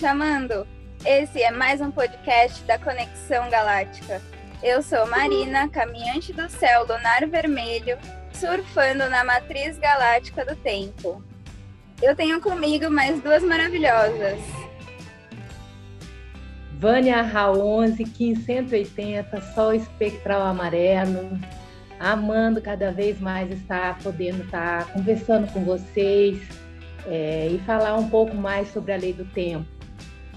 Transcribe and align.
chamando? 0.00 0.66
Esse 1.04 1.42
é 1.42 1.50
mais 1.50 1.78
um 1.82 1.90
podcast 1.90 2.64
da 2.64 2.78
Conexão 2.78 3.50
Galáctica. 3.50 4.22
Eu 4.62 4.82
sou 4.82 5.06
Marina, 5.06 5.68
caminhante 5.68 6.32
do 6.32 6.48
céu 6.48 6.86
lunar 6.86 7.26
vermelho, 7.26 7.98
surfando 8.32 9.10
na 9.10 9.22
matriz 9.22 9.76
galáctica 9.76 10.42
do 10.42 10.56
tempo. 10.56 11.22
Eu 12.00 12.16
tenho 12.16 12.40
comigo 12.40 12.90
mais 12.90 13.20
duas 13.20 13.42
maravilhosas. 13.42 14.40
Vânia 16.78 17.22
Ra11, 17.22 17.98
1580, 17.98 19.38
Sol 19.52 19.74
Espectral 19.74 20.40
Amarelo, 20.40 21.38
amando 21.98 22.62
cada 22.62 22.90
vez 22.90 23.20
mais 23.20 23.52
estar 23.52 23.98
podendo 23.98 24.44
estar 24.44 24.90
conversando 24.94 25.52
com 25.52 25.62
vocês 25.62 26.40
é, 27.06 27.48
e 27.48 27.58
falar 27.66 27.96
um 27.96 28.08
pouco 28.08 28.34
mais 28.34 28.72
sobre 28.72 28.94
a 28.94 28.96
lei 28.96 29.12
do 29.12 29.26
tempo. 29.26 29.79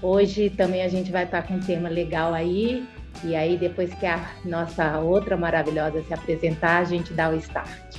Hoje 0.04 0.50
também 0.50 0.82
a 0.82 0.88
gente 0.88 1.10
vai 1.10 1.24
estar 1.24 1.40
com 1.44 1.54
um 1.54 1.60
tema 1.60 1.88
legal 1.88 2.34
aí, 2.34 2.86
e 3.24 3.34
aí 3.34 3.56
depois 3.56 3.88
que 3.94 4.04
a 4.04 4.32
nossa 4.44 4.98
outra 4.98 5.34
maravilhosa 5.34 6.02
se 6.02 6.12
apresentar, 6.12 6.82
a 6.82 6.84
gente 6.84 7.14
dá 7.14 7.30
o 7.30 7.36
start. 7.36 7.96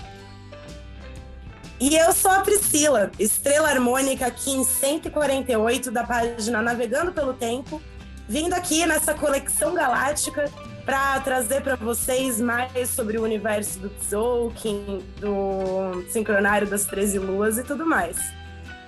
E 1.79 1.95
eu 1.95 2.13
sou 2.13 2.29
a 2.29 2.41
Priscila, 2.41 3.09
estrela 3.17 3.69
harmônica 3.69 4.23
aqui 4.23 4.51
em 4.51 4.63
148 4.63 5.89
da 5.89 6.03
página 6.03 6.61
Navegando 6.61 7.11
pelo 7.11 7.33
Tempo, 7.33 7.81
vindo 8.29 8.53
aqui 8.53 8.85
nessa 8.85 9.15
conexão 9.15 9.73
galáctica 9.73 10.47
para 10.85 11.19
trazer 11.21 11.63
para 11.63 11.75
vocês 11.75 12.39
mais 12.39 12.87
sobre 12.87 13.17
o 13.17 13.23
universo 13.23 13.79
do 13.79 13.89
Tzolk'in, 13.89 15.03
do 15.19 16.05
Sincronário 16.11 16.67
das 16.67 16.85
13 16.85 17.17
Luas 17.17 17.57
e 17.57 17.63
tudo 17.63 17.83
mais. 17.83 18.15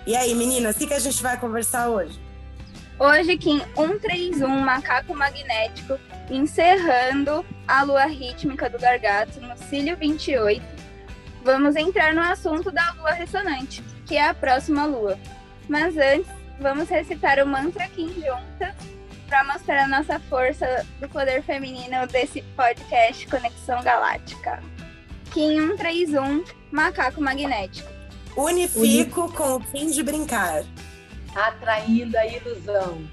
E 0.06 0.16
aí, 0.16 0.36
meninas, 0.36 0.76
o 0.76 0.80
que, 0.80 0.86
que 0.86 0.94
a 0.94 1.00
gente 1.00 1.24
vai 1.24 1.36
conversar 1.40 1.90
hoje? 1.90 2.27
Hoje, 3.00 3.38
Kim 3.38 3.62
131, 3.76 4.48
Macaco 4.48 5.14
Magnético, 5.16 6.00
encerrando 6.32 7.46
a 7.68 7.84
lua 7.84 8.06
rítmica 8.08 8.68
do 8.68 8.80
Gargato 8.80 9.40
no 9.40 9.56
Cílio 9.56 9.96
28, 9.96 10.66
vamos 11.44 11.76
entrar 11.76 12.12
no 12.16 12.22
assunto 12.22 12.72
da 12.72 12.92
lua 12.94 13.12
ressonante, 13.12 13.84
que 14.04 14.16
é 14.16 14.28
a 14.28 14.34
próxima 14.34 14.88
lua. 14.88 15.16
Mas 15.70 15.96
antes, 15.96 16.32
vamos 16.60 16.90
recitar 16.90 17.38
o 17.40 17.46
mantra 17.46 17.88
Kim 17.90 18.08
juntas 18.16 18.74
para 19.28 19.44
mostrar 19.44 19.84
a 19.84 19.88
nossa 19.88 20.20
força 20.22 20.84
do 21.00 21.08
poder 21.08 21.44
feminino 21.44 22.08
desse 22.08 22.42
podcast 22.56 23.28
Conexão 23.28 23.84
Galáctica. 23.84 24.60
Kim 25.32 25.68
131, 25.78 26.44
Macaco 26.72 27.22
Magnético. 27.22 27.88
Unifico 28.36 29.32
com 29.34 29.58
o 29.58 29.60
fim 29.60 29.92
de 29.92 30.02
brincar. 30.02 30.64
Atraindo 31.38 32.18
a 32.18 32.26
ilusão. 32.26 33.08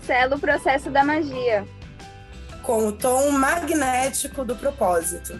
Selo 0.00 0.36
o 0.36 0.40
processo 0.40 0.90
da 0.90 1.04
magia. 1.04 1.66
Com 2.62 2.86
o 2.86 2.92
tom 2.92 3.30
magnético 3.32 4.44
do 4.44 4.56
propósito. 4.56 5.38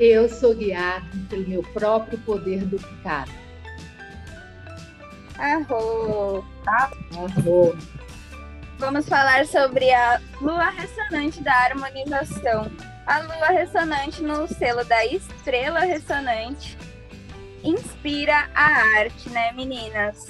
Eu 0.00 0.28
sou 0.28 0.54
guiado 0.54 1.16
pelo 1.28 1.48
meu 1.48 1.62
próprio 1.62 2.18
poder 2.18 2.64
duplicado. 2.64 3.30
Arro! 5.38 6.44
Arro! 6.66 7.78
vamos 8.78 9.08
falar 9.08 9.44
sobre 9.46 9.92
a 9.92 10.20
lua 10.40 10.70
ressonante 10.70 11.42
da 11.42 11.52
harmonização. 11.52 12.70
A 13.06 13.20
lua 13.20 13.48
ressonante 13.48 14.22
no 14.22 14.46
selo 14.46 14.84
da 14.84 15.04
estrela 15.06 15.80
ressonante 15.80 16.76
inspira 17.62 18.48
a 18.54 18.98
arte, 18.98 19.28
né, 19.30 19.52
meninas? 19.52 20.26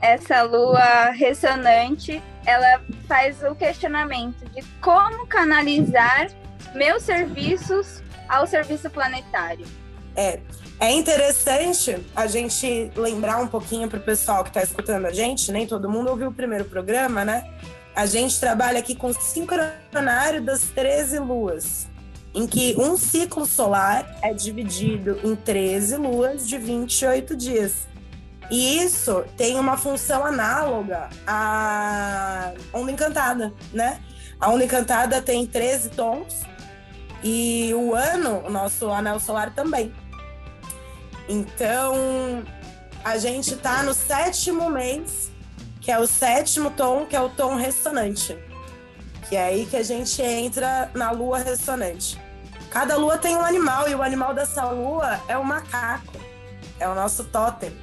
Essa 0.00 0.42
lua 0.42 1.10
ressonante, 1.10 2.22
ela 2.46 2.80
faz 3.06 3.42
o 3.42 3.54
questionamento 3.54 4.44
de 4.50 4.62
como 4.80 5.26
canalizar 5.26 6.28
meus 6.74 7.02
serviços 7.02 8.02
ao 8.28 8.46
serviço 8.46 8.88
planetário. 8.90 9.66
É, 10.14 10.40
é 10.80 10.92
interessante 10.92 11.96
a 12.14 12.26
gente 12.26 12.90
lembrar 12.94 13.38
um 13.38 13.48
pouquinho 13.48 13.88
para 13.88 13.98
o 13.98 14.02
pessoal 14.02 14.44
que 14.44 14.50
está 14.50 14.62
escutando 14.62 15.06
a 15.06 15.12
gente, 15.12 15.50
nem 15.50 15.66
todo 15.66 15.90
mundo 15.90 16.10
ouviu 16.10 16.28
o 16.28 16.34
primeiro 16.34 16.64
programa, 16.64 17.24
né? 17.24 17.48
A 17.94 18.06
gente 18.06 18.38
trabalha 18.38 18.78
aqui 18.78 18.94
com 18.94 19.08
o 19.08 19.14
sincronário 19.14 20.40
das 20.40 20.62
13 20.62 21.18
luas, 21.18 21.88
em 22.32 22.46
que 22.46 22.76
um 22.78 22.96
ciclo 22.96 23.44
solar 23.44 24.18
é 24.22 24.32
dividido 24.32 25.18
em 25.24 25.34
13 25.34 25.96
luas 25.96 26.46
de 26.46 26.58
28 26.58 27.34
dias. 27.34 27.88
E 28.50 28.78
isso 28.82 29.24
tem 29.36 29.58
uma 29.58 29.76
função 29.76 30.24
análoga 30.24 31.10
à 31.26 32.52
onda 32.72 32.90
encantada, 32.90 33.52
né? 33.72 34.00
A 34.40 34.48
onda 34.48 34.64
encantada 34.64 35.20
tem 35.20 35.46
13 35.46 35.90
tons 35.90 36.42
e 37.22 37.72
o 37.74 37.94
ano, 37.94 38.44
o 38.46 38.50
nosso 38.50 38.88
anel 38.90 39.20
solar 39.20 39.54
também. 39.54 39.92
Então, 41.28 42.42
a 43.04 43.18
gente 43.18 43.54
está 43.54 43.82
no 43.82 43.92
sétimo 43.92 44.70
mês, 44.70 45.30
que 45.80 45.90
é 45.90 45.98
o 45.98 46.06
sétimo 46.06 46.70
tom, 46.70 47.04
que 47.04 47.14
é 47.14 47.20
o 47.20 47.28
tom 47.28 47.54
ressonante. 47.56 48.38
Que 49.28 49.36
é 49.36 49.44
aí 49.44 49.66
que 49.66 49.76
a 49.76 49.82
gente 49.82 50.22
entra 50.22 50.90
na 50.94 51.10
lua 51.10 51.38
ressonante. 51.38 52.18
Cada 52.70 52.96
lua 52.96 53.18
tem 53.18 53.36
um 53.36 53.44
animal, 53.44 53.88
e 53.88 53.94
o 53.94 54.02
animal 54.02 54.32
dessa 54.32 54.64
lua 54.70 55.20
é 55.28 55.36
o 55.36 55.44
macaco. 55.44 56.18
É 56.80 56.88
o 56.88 56.94
nosso 56.94 57.24
totem. 57.24 57.76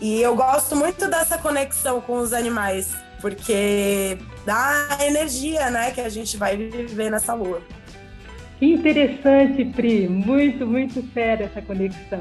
E 0.00 0.20
eu 0.20 0.34
gosto 0.36 0.76
muito 0.76 1.08
dessa 1.08 1.38
conexão 1.38 2.00
com 2.00 2.18
os 2.18 2.32
animais, 2.32 2.94
porque 3.20 4.18
dá 4.44 4.98
energia, 5.00 5.70
né, 5.70 5.90
que 5.90 6.00
a 6.00 6.08
gente 6.08 6.36
vai 6.36 6.56
viver 6.56 7.10
nessa 7.10 7.34
lua. 7.34 7.62
Que 8.58 8.72
interessante, 8.72 9.64
Pri. 9.64 10.08
Muito, 10.08 10.66
muito 10.66 11.02
fera 11.12 11.44
essa 11.44 11.60
conexão. 11.60 12.20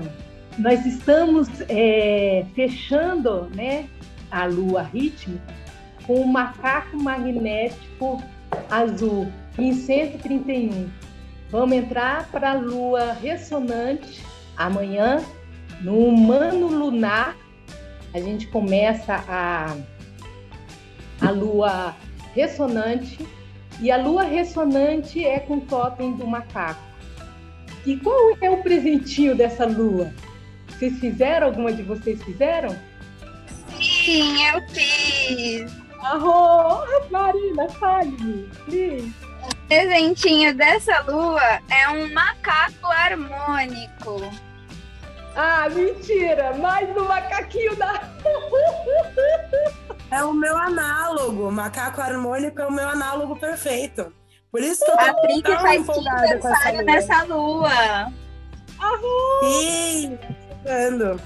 Nós 0.57 0.85
estamos 0.85 1.49
é, 1.69 2.45
fechando 2.55 3.49
né, 3.55 3.87
a 4.31 4.45
lua 4.45 4.83
rítmica 4.83 5.53
com 6.05 6.21
o 6.21 6.27
macaco 6.27 6.97
magnético 7.01 8.21
azul 8.69 9.31
em 9.57 9.73
131. 9.73 10.89
Vamos 11.49 11.75
entrar 11.75 12.29
para 12.31 12.51
a 12.51 12.53
lua 12.53 13.13
ressonante 13.13 14.23
amanhã, 14.57 15.23
no 15.81 15.97
humano 16.07 16.67
lunar. 16.67 17.35
A 18.15 18.21
gente 18.21 18.47
começa 18.47 19.25
a, 19.27 19.75
a 21.19 21.31
lua 21.31 21.93
ressonante 22.33 23.27
e 23.81 23.91
a 23.91 23.97
lua 23.97 24.23
ressonante 24.23 25.25
é 25.25 25.37
com 25.41 25.57
o 25.57 25.61
totem 25.61 26.13
do 26.13 26.25
macaco. 26.25 26.79
E 27.85 27.97
qual 27.97 28.37
é 28.39 28.49
o 28.49 28.63
presentinho 28.63 29.35
dessa 29.35 29.65
lua? 29.65 30.13
Vocês 30.69 30.97
fizeram? 30.97 31.47
Alguma 31.47 31.73
de 31.73 31.83
vocês 31.83 32.23
fizeram? 32.23 32.73
Sim, 33.81 34.47
eu 34.47 34.61
fiz. 34.69 35.69
Arro! 36.01 36.85
Marina, 37.11 37.67
fale-me, 37.67 38.49
please. 38.63 39.13
O 39.43 39.67
presentinho 39.67 40.55
dessa 40.55 41.01
lua 41.01 41.59
é 41.69 41.89
um 41.89 42.13
macaco 42.13 42.87
harmônico. 42.87 44.21
Ah, 45.35 45.68
mentira! 45.69 46.53
Mais 46.53 46.90
um 46.96 47.03
macaquinho 47.06 47.75
da. 47.75 48.01
É 50.12 50.23
o 50.23 50.34
meu 50.34 50.57
análogo. 50.57 51.51
Macaco 51.51 52.00
harmônico 52.01 52.61
é 52.61 52.66
o 52.66 52.72
meu 52.72 52.87
análogo 52.87 53.35
perfeito. 53.35 54.14
Por 54.52 54.61
isso 54.61 54.85
que 54.85 54.91
eu 54.91 54.96
tô 54.96 55.03
A 55.03 55.14
tão 55.14 55.59
faz 55.59 55.82
empolgada 55.82 56.40
com 56.40 56.47
essa 56.47 56.70
aniversário 56.70 57.26
lua. 57.26 57.70
nessa 57.70 58.03
lua. 58.03 58.14
Sim, 59.43 60.17
chegando. 60.64 61.22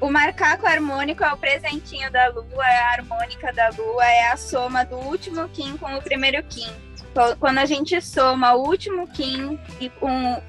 O 0.00 0.10
macaco 0.10 0.66
harmônico 0.66 1.24
é 1.24 1.32
o 1.32 1.36
presentinho 1.36 2.10
da 2.12 2.28
lua, 2.28 2.66
é 2.66 2.78
a 2.80 2.92
harmônica 2.92 3.52
da 3.52 3.70
lua, 3.70 4.04
é 4.04 4.30
a 4.30 4.36
soma 4.36 4.84
do 4.84 4.96
último 4.96 5.48
Kim 5.48 5.76
com 5.76 5.92
o 5.96 6.02
primeiro 6.02 6.42
Kim. 6.44 6.70
Quando 7.40 7.58
a 7.58 7.64
gente 7.64 8.00
soma 8.00 8.54
o 8.54 8.66
último 8.66 9.08
Kim 9.08 9.58
e 9.80 9.88
com 9.88 10.42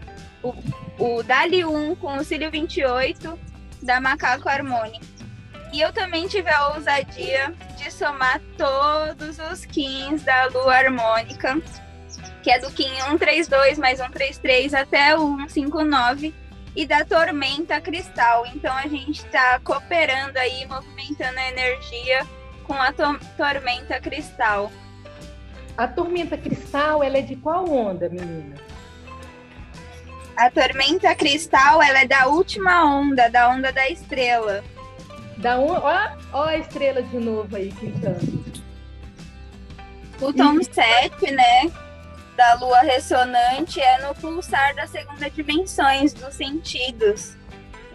o, 0.44 0.54
o 1.00 1.22
Dali 1.24 1.66
1 1.66 1.96
com 1.96 2.16
o 2.18 2.24
Cílio 2.24 2.50
28, 2.52 3.38
dá 3.82 4.00
macaco 4.00 4.48
harmônico. 4.50 5.06
E 5.74 5.82
eu 5.82 5.92
também 5.92 6.28
tive 6.28 6.50
a 6.50 6.70
ousadia 6.70 7.54
de 7.78 7.92
somar 7.92 8.40
todos 8.58 9.38
os 9.52 9.66
Kins 9.66 10.24
da 10.24 10.46
lua 10.46 10.74
harmônica, 10.74 11.62
que 12.42 12.50
é 12.50 12.60
do 12.60 12.72
Kim 12.72 12.94
132 12.96 13.78
mais 13.78 14.00
133 14.00 14.74
até 14.74 15.18
o 15.18 15.36
159 15.50 16.34
e 16.76 16.86
da 16.86 17.04
tormenta 17.04 17.82
cristal. 17.82 18.46
Então 18.56 18.74
a 18.74 18.88
gente 18.88 19.26
está 19.26 19.60
cooperando 19.60 20.38
aí, 20.38 20.66
movimentando 20.66 21.40
a 21.40 21.48
energia 21.50 22.26
com 22.64 22.74
a 22.74 22.94
to- 22.94 23.20
tormenta 23.36 24.00
cristal. 24.00 24.72
A 25.78 25.88
tormenta 25.88 26.38
cristal, 26.38 27.04
ela 27.04 27.18
é 27.18 27.22
de 27.22 27.36
qual 27.36 27.70
onda, 27.70 28.08
menina? 28.08 28.56
A 30.38 30.52
tormenta 30.52 31.16
cristal, 31.16 31.82
ela 31.82 32.02
é 32.02 32.08
da 32.08 32.28
última 32.28 32.84
onda, 32.84 33.30
da 33.30 33.50
onda 33.50 33.72
da 33.72 33.90
estrela. 33.90 34.64
Da 35.38 35.58
um, 35.60 35.72
ó, 35.72 36.10
ó 36.34 36.44
a 36.44 36.58
estrela 36.58 37.02
de 37.02 37.18
novo 37.18 37.56
aí 37.56 37.72
pintando. 37.74 38.44
O 40.22 40.34
tom 40.34 40.62
7, 40.62 41.32
né? 41.32 41.72
Da 42.36 42.54
lua 42.56 42.82
ressonante 42.82 43.80
é 43.80 44.06
no 44.06 44.14
pulsar 44.16 44.76
da 44.76 44.86
segunda 44.88 45.30
dimensões 45.30 46.14
dos 46.14 46.34
sentidos. 46.36 47.36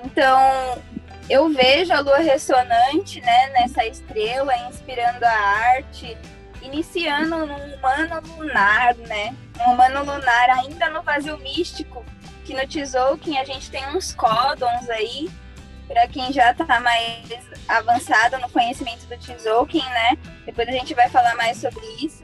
Então, 0.02 0.82
eu 1.28 1.48
vejo 1.50 1.92
a 1.92 2.00
lua 2.00 2.18
ressonante, 2.18 3.20
né, 3.20 3.50
nessa 3.50 3.84
estrela, 3.84 4.52
inspirando 4.68 5.24
a 5.24 5.30
arte, 5.30 6.16
iniciando 6.62 7.36
um 7.36 7.74
humano 7.74 8.20
lunar, 8.36 8.94
né? 8.96 9.34
Um 9.60 9.72
humano 9.72 10.00
lunar 10.00 10.50
ainda 10.50 10.88
no 10.88 11.02
vazio 11.02 11.36
místico, 11.38 12.04
que 12.50 12.54
no 12.56 12.66
Tzolk'in 12.66 13.38
a 13.38 13.44
gente 13.44 13.70
tem 13.70 13.86
uns 13.94 14.12
códons 14.12 14.90
aí, 14.90 15.30
para 15.86 16.08
quem 16.08 16.32
já 16.32 16.50
está 16.50 16.80
mais 16.80 17.24
avançado 17.68 18.38
no 18.38 18.50
conhecimento 18.50 19.06
do 19.06 19.16
Tzolk'in, 19.16 19.84
né? 19.84 20.18
Depois 20.44 20.68
a 20.68 20.72
gente 20.72 20.92
vai 20.92 21.08
falar 21.08 21.36
mais 21.36 21.58
sobre 21.58 21.84
isso. 22.04 22.20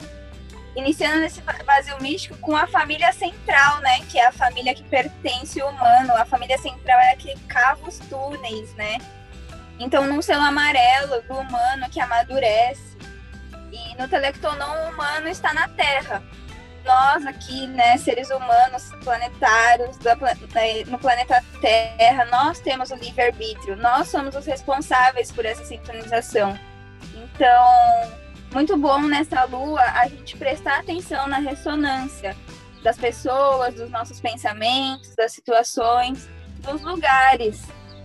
Iniciando 0.75 1.21
nesse 1.21 1.41
vazio 1.65 1.97
místico 2.01 2.37
com 2.39 2.57
a 2.57 2.67
família 2.67 3.11
central, 3.13 3.79
né? 3.79 4.01
Que 4.09 4.19
é 4.19 4.27
a 4.27 4.31
família 4.33 4.75
que 4.75 4.83
pertence 4.83 5.61
ao 5.61 5.69
humano. 5.69 6.13
A 6.17 6.25
família 6.25 6.57
central 6.57 6.99
é 6.99 7.13
a 7.13 7.15
que 7.15 7.33
cava 7.47 7.87
os 7.87 7.97
túneis, 7.99 8.73
né? 8.75 8.97
Então, 9.79 10.05
num 10.05 10.21
selo 10.21 10.43
amarelo 10.43 11.21
do 11.21 11.35
humano 11.35 11.89
que 11.89 12.01
amadurece. 12.01 12.97
E 13.71 13.95
no 13.95 14.09
Telectonon, 14.09 14.87
o 14.87 14.89
humano 14.89 15.29
está 15.29 15.53
na 15.53 15.69
Terra 15.69 16.21
nós 16.87 17.25
aqui, 17.25 17.67
né, 17.67 17.97
seres 17.97 18.29
humanos 18.31 18.89
planetários 19.03 19.97
da, 19.97 20.15
no 20.87 20.97
planeta 20.97 21.43
Terra, 21.61 22.25
nós 22.25 22.59
temos 22.59 22.89
o 22.89 22.95
livre-arbítrio, 22.95 23.75
nós 23.75 24.07
somos 24.07 24.35
os 24.35 24.45
responsáveis 24.45 25.31
por 25.31 25.45
essa 25.45 25.63
sintonização. 25.65 26.57
Então, 27.13 28.17
muito 28.51 28.75
bom 28.77 29.01
nessa 29.01 29.43
lua 29.43 29.81
a 29.81 30.07
gente 30.07 30.37
prestar 30.37 30.79
atenção 30.79 31.27
na 31.27 31.37
ressonância 31.37 32.35
das 32.83 32.97
pessoas, 32.97 33.75
dos 33.75 33.89
nossos 33.91 34.21
pensamentos, 34.21 35.13
das 35.15 35.33
situações, 35.33 36.29
dos 36.59 36.81
lugares, 36.81 37.61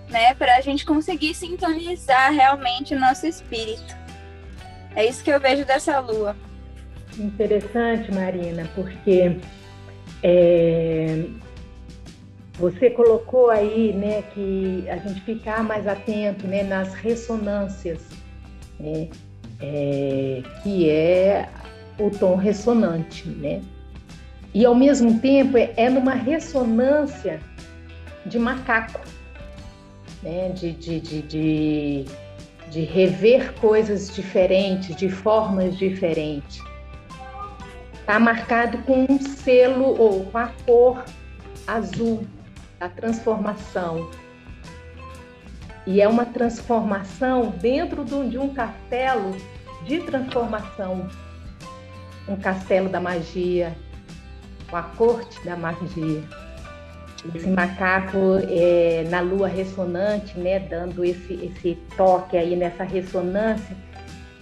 né, 0.09 0.35
para 0.35 0.57
a 0.57 0.61
gente 0.61 0.85
conseguir 0.85 1.35
sintonizar 1.35 2.33
realmente 2.33 2.95
o 2.95 2.99
nosso 2.99 3.27
espírito. 3.27 3.97
É 4.95 5.07
isso 5.07 5.23
que 5.23 5.31
eu 5.31 5.41
vejo 5.41 5.65
dessa 5.65 5.99
lua. 6.01 6.37
Interessante, 7.19 8.13
Marina, 8.13 8.69
porque 8.75 9.37
é, 10.23 11.25
você 12.55 12.91
colocou 12.91 13.51
aí, 13.51 13.93
né, 13.93 14.23
que 14.35 14.85
a 14.89 14.97
gente 14.97 15.21
ficar 15.23 15.63
mais 15.63 15.87
atento, 15.87 16.47
né, 16.47 16.63
nas 16.63 16.95
ressonâncias, 16.95 18.01
né, 18.81 19.09
é, 19.61 20.43
que 20.63 20.89
é 20.89 21.49
o 21.99 22.11
tom 22.11 22.37
ressonante, 22.37 23.29
né, 23.29 23.61
e 24.55 24.65
ao 24.65 24.75
mesmo 24.75 25.19
tempo 25.21 25.59
é, 25.59 25.73
é 25.77 25.91
numa 25.91 26.15
ressonância 26.15 27.41
de 28.25 28.39
macaco, 28.39 29.01
né, 30.23 30.49
de, 30.51 30.73
de, 30.73 31.01
de, 31.01 31.23
de, 31.23 32.05
de 32.71 32.81
rever 32.85 33.53
coisas 33.55 34.15
diferentes, 34.15 34.97
de 34.97 35.11
formas 35.11 35.77
diferentes 35.77 36.72
está 38.03 38.19
marcado 38.19 38.79
com 38.79 39.07
um 39.09 39.19
selo 39.21 39.99
ou 39.99 40.27
com 40.27 40.39
a 40.39 40.49
cor 40.67 41.05
azul 41.67 42.27
da 42.79 42.89
transformação. 42.89 44.11
E 45.87 46.03
é 46.03 46.09
uma 46.09 46.27
transformação 46.27 47.51
dentro 47.61 48.05
de 48.05 48.37
um 48.39 48.53
castelo 48.53 49.37
de 49.87 50.01
transformação 50.01 51.09
um 52.29 52.37
castelo 52.37 52.89
da 52.89 53.01
magia, 53.01 53.77
com 54.71 54.77
a 54.77 54.83
corte 54.83 55.45
da 55.45 55.57
magia. 55.57 56.23
Esse 57.35 57.49
macaco 57.49 58.39
é, 58.49 59.05
na 59.09 59.21
lua 59.21 59.47
ressonante, 59.47 60.37
né, 60.39 60.59
dando 60.59 61.05
esse, 61.05 61.35
esse 61.35 61.79
toque 61.97 62.37
aí 62.37 62.57
nessa 62.57 62.83
ressonância, 62.83 63.77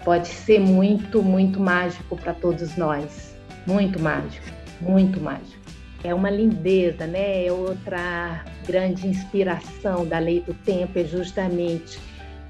pode 0.04 0.28
ser 0.28 0.60
muito, 0.60 1.22
muito 1.22 1.60
mágico 1.60 2.16
para 2.16 2.32
todos 2.32 2.76
nós. 2.76 3.29
Muito 3.66 4.00
mágico, 4.00 4.46
muito 4.80 5.20
mágico. 5.20 5.60
É 6.02 6.14
uma 6.14 6.30
lindeza, 6.30 7.06
né? 7.06 7.46
É 7.46 7.52
outra 7.52 8.44
grande 8.66 9.06
inspiração 9.06 10.06
da 10.06 10.18
lei 10.18 10.40
do 10.40 10.54
tempo 10.54 10.98
é 10.98 11.04
justamente 11.04 12.00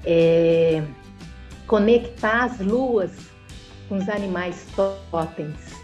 é, 0.05 0.81
conectar 1.67 2.45
as 2.45 2.59
luas 2.59 3.11
com 3.89 3.97
os 3.97 4.07
animais 4.07 4.65
totens, 4.75 5.75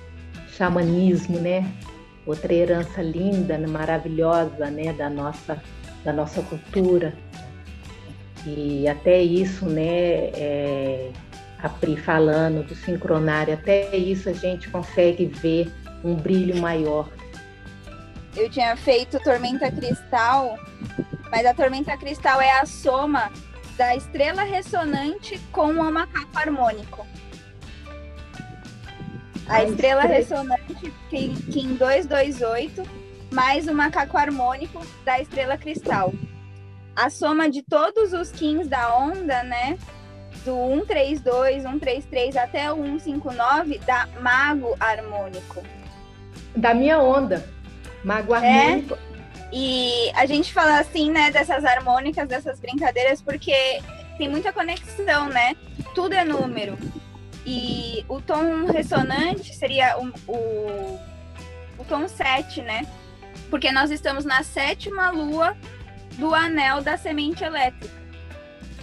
xamanismo, 0.48 1.40
né? 1.40 1.70
Outra 2.26 2.54
herança 2.54 3.02
linda, 3.02 3.58
maravilhosa, 3.68 4.70
né? 4.70 4.94
Da 4.94 5.10
nossa, 5.10 5.62
da 6.06 6.14
nossa 6.14 6.42
cultura. 6.44 7.14
E 8.46 8.88
até 8.88 9.22
isso, 9.22 9.66
né? 9.66 10.30
É, 10.34 11.12
a 11.62 11.70
Pri 11.70 11.98
falando 11.98 12.66
do 12.66 12.76
sincronário, 12.76 13.54
até 13.54 13.96
isso 13.96 14.30
a 14.30 14.34
gente 14.34 14.70
consegue 14.70 15.26
ver 15.26 15.72
um 16.04 16.16
brilho 16.16 16.58
maior. 16.58 17.10
Eu 18.36 18.50
tinha 18.50 18.76
feito 18.76 19.20
Tormenta 19.20 19.72
Cristal, 19.72 20.58
mas 21.32 21.46
a 21.46 21.54
Tormenta 21.54 21.98
Cristal 21.98 22.40
é 22.40 22.60
a 22.60 22.66
soma 22.66 23.32
da 23.78 23.96
estrela 23.96 24.44
ressonante 24.44 25.40
com 25.52 25.72
o 25.72 25.92
macaco 25.92 26.38
harmônico. 26.38 27.06
A 29.48 29.64
estrela 29.64 30.04
ressonante 30.04 30.94
tem 31.10 31.34
Kim 31.34 31.76
228 31.76 33.08
mais 33.32 33.68
o 33.68 33.74
macaco 33.74 34.18
harmônico 34.18 34.86
da 35.04 35.20
estrela 35.20 35.58
cristal. 35.58 36.14
A 36.96 37.10
soma 37.10 37.50
de 37.50 37.62
todos 37.62 38.14
os 38.14 38.32
Kins 38.32 38.68
da 38.68 38.96
onda, 38.98 39.44
né, 39.44 39.78
do 40.48 40.56
132, 40.88 41.64
133 41.64 42.38
até 42.38 42.72
o 42.72 42.78
159 42.78 43.80
dá 43.86 44.08
mago 44.22 44.78
harmônico. 44.80 45.62
Da 46.56 46.74
minha 46.74 47.00
onda. 47.00 47.46
Mago 48.02 48.34
é. 48.34 48.38
harmônico. 48.38 48.94
É, 48.96 49.08
e 49.52 50.10
a 50.16 50.26
gente 50.26 50.54
fala 50.54 50.80
assim, 50.80 51.12
né, 51.12 51.32
dessas 51.32 51.66
harmônicas, 51.66 52.28
dessas 52.30 52.60
brincadeiras, 52.62 53.22
porque 53.22 53.82
tem 54.18 54.30
muita 54.30 54.54
conexão, 54.54 55.28
né? 55.28 55.54
Tudo 55.94 56.14
é 56.14 56.24
número. 56.24 56.78
E 57.46 58.06
o 58.08 58.22
tom 58.22 58.66
ressonante 58.66 59.54
seria 59.54 59.98
o, 59.98 60.08
o, 60.28 61.00
o 61.78 61.86
tom 61.88 62.08
7, 62.08 62.62
né? 62.62 62.88
Porque 63.50 63.70
nós 63.72 63.92
estamos 63.92 64.24
na 64.24 64.44
sétima 64.44 65.10
lua 65.10 65.56
do 66.14 66.34
anel 66.34 66.82
da 66.82 66.98
semente 66.98 67.44
elétrica. 67.44 68.07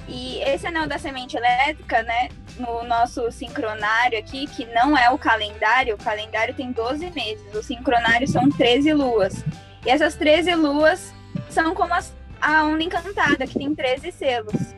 E 0.08 0.38
esse 0.42 0.66
anel 0.66 0.86
da 0.86 0.98
semente 0.98 1.36
elétrica, 1.36 2.02
né, 2.02 2.28
no 2.58 2.84
nosso 2.84 3.30
sincronário 3.32 4.18
aqui, 4.18 4.46
que 4.46 4.66
não 4.66 4.96
é 4.96 5.10
o 5.10 5.18
calendário, 5.18 5.94
o 5.94 5.98
calendário 5.98 6.54
tem 6.54 6.72
12 6.72 7.10
meses, 7.10 7.54
o 7.54 7.62
sincronário 7.62 8.28
são 8.28 8.48
13 8.50 8.92
luas. 8.92 9.44
E 9.84 9.90
essas 9.90 10.14
13 10.14 10.54
luas 10.54 11.12
são 11.48 11.74
como 11.74 11.94
as, 11.94 12.14
a 12.40 12.64
onda 12.64 12.82
encantada, 12.82 13.46
que 13.46 13.58
tem 13.58 13.74
13 13.74 14.12
selos. 14.12 14.74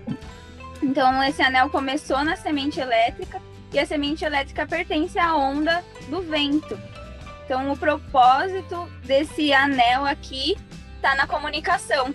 Então, 0.83 1.23
esse 1.25 1.43
anel 1.43 1.71
começou 1.71 2.23
na 2.25 2.37
semente 2.37 2.81
elétrica 2.81 3.41
e 3.73 3.79
a 3.79 3.87
semente 3.87 4.25
elétrica 4.25 4.67
pertence 4.67 5.19
à 5.19 5.35
onda 5.35 5.85
do 6.09 6.23
vento. 6.23 6.79
Então, 7.45 7.71
o 7.71 7.77
propósito 7.77 8.89
desse 9.05 9.53
anel 9.53 10.05
aqui 10.05 10.57
está 10.97 11.15
na 11.15 11.27
comunicação. 11.27 12.15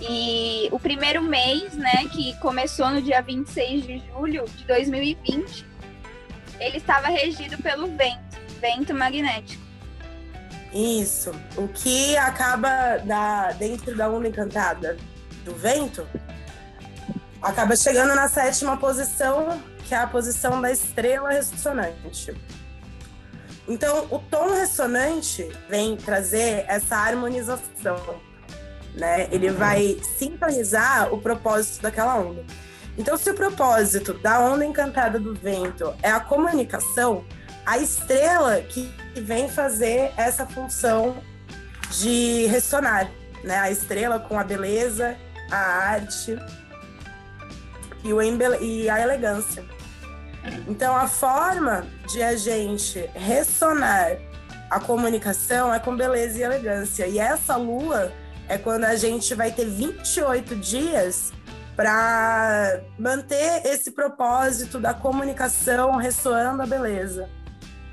E 0.00 0.68
o 0.72 0.78
primeiro 0.78 1.22
mês, 1.22 1.74
né, 1.74 2.06
que 2.12 2.36
começou 2.38 2.90
no 2.90 3.00
dia 3.00 3.22
26 3.22 3.86
de 3.86 4.02
julho 4.08 4.44
de 4.56 4.64
2020, 4.64 5.66
ele 6.60 6.76
estava 6.76 7.08
regido 7.08 7.56
pelo 7.62 7.86
vento, 7.86 8.38
vento 8.60 8.94
magnético. 8.94 9.62
Isso. 10.72 11.30
O 11.56 11.68
que 11.68 12.16
acaba 12.16 12.98
da, 12.98 13.52
dentro 13.52 13.96
da 13.96 14.08
onda 14.10 14.28
encantada 14.28 14.96
do 15.44 15.54
vento 15.54 16.06
acaba 17.40 17.76
chegando 17.76 18.14
na 18.14 18.26
sétima 18.26 18.76
posição, 18.76 19.62
que 19.84 19.94
é 19.94 19.98
a 19.98 20.06
posição 20.06 20.60
da 20.60 20.72
estrela 20.72 21.30
ressonante. 21.30 22.34
Então, 23.68 24.06
o 24.10 24.18
tom 24.18 24.52
ressonante 24.52 25.48
vem 25.68 25.96
trazer 25.96 26.64
essa 26.66 26.96
harmonização 26.96 27.96
né? 28.94 29.28
Ele 29.30 29.50
vai 29.50 29.98
sintonizar 30.16 31.12
o 31.12 31.20
propósito 31.20 31.82
daquela 31.82 32.16
onda. 32.16 32.44
Então, 32.96 33.16
se 33.16 33.28
o 33.30 33.34
propósito 33.34 34.14
da 34.14 34.40
onda 34.40 34.64
encantada 34.64 35.18
do 35.18 35.34
vento 35.34 35.92
é 36.02 36.10
a 36.10 36.20
comunicação, 36.20 37.24
a 37.66 37.78
estrela 37.78 38.60
que 38.60 38.92
vem 39.16 39.48
fazer 39.48 40.12
essa 40.16 40.46
função 40.46 41.16
de 41.90 42.46
ressonar, 42.46 43.10
né? 43.42 43.58
A 43.58 43.70
estrela 43.70 44.20
com 44.20 44.38
a 44.38 44.44
beleza, 44.44 45.16
a 45.50 45.56
arte. 45.56 46.38
e, 48.04 48.12
o 48.12 48.22
e 48.22 48.88
a 48.88 49.00
elegância. 49.00 49.64
Então, 50.68 50.94
a 50.94 51.08
forma 51.08 51.86
de 52.12 52.22
a 52.22 52.36
gente 52.36 52.98
ressonar 53.14 54.18
a 54.70 54.78
comunicação 54.78 55.72
é 55.72 55.78
com 55.78 55.96
beleza 55.96 56.38
e 56.38 56.42
elegância. 56.42 57.06
E 57.06 57.18
essa 57.18 57.56
lua 57.56 58.12
é 58.48 58.58
quando 58.58 58.84
a 58.84 58.96
gente 58.96 59.34
vai 59.34 59.50
ter 59.50 59.66
28 59.66 60.56
dias 60.56 61.32
para 61.76 62.80
manter 62.98 63.62
esse 63.66 63.90
propósito 63.90 64.78
da 64.78 64.94
comunicação 64.94 65.96
ressoando 65.96 66.62
a 66.62 66.66
beleza 66.66 67.28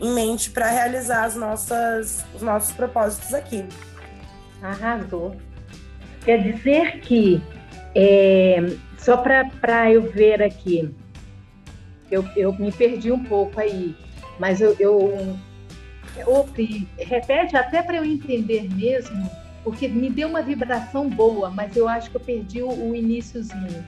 em 0.02 0.14
mente 0.14 0.50
para 0.50 0.68
realizar 0.68 1.26
as 1.26 1.36
nossas, 1.36 2.26
os 2.34 2.42
nossos 2.42 2.74
propósitos 2.74 3.34
aqui. 3.34 3.66
Arrasou. 4.62 5.36
Quer 6.26 6.42
dizer 6.42 7.00
que, 7.02 7.42
é, 7.96 8.58
só 8.98 9.18
para 9.18 9.92
eu 9.92 10.12
ver 10.12 10.42
aqui, 10.42 10.94
eu, 12.10 12.26
eu 12.36 12.54
me 12.54 12.72
perdi 12.72 13.12
um 13.12 13.24
pouco 13.24 13.60
aí, 13.60 13.96
mas 14.40 14.60
eu, 14.60 14.76
eu, 14.80 15.38
eu 16.18 16.50
repete 16.98 17.56
até 17.56 17.82
para 17.82 17.98
eu 17.98 18.06
entender 18.06 18.70
mesmo, 18.74 19.30
porque 19.64 19.88
me 19.88 20.10
deu 20.10 20.28
uma 20.28 20.42
vibração 20.42 21.10
boa, 21.10 21.50
mas 21.50 21.76
eu 21.76 21.88
acho 21.88 22.10
que 22.10 22.18
eu 22.18 22.22
perdi 22.22 22.62
o, 22.62 22.70
o 22.70 22.96
iníciozinho. 22.96 23.86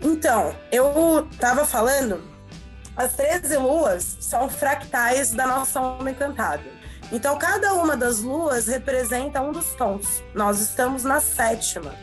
Então, 0.00 0.54
eu 0.70 1.26
estava 1.30 1.64
falando, 1.64 2.22
as 2.96 3.14
13 3.14 3.56
luas 3.56 4.18
são 4.20 4.48
fractais 4.48 5.32
da 5.32 5.46
nossa 5.46 5.80
alma 5.80 6.10
encantada. 6.10 6.62
Então, 7.10 7.38
cada 7.38 7.74
uma 7.74 7.96
das 7.96 8.20
luas 8.20 8.66
representa 8.66 9.40
um 9.40 9.52
dos 9.52 9.74
tons. 9.74 10.22
Nós 10.34 10.60
estamos 10.60 11.04
na 11.04 11.20
sétima, 11.20 11.94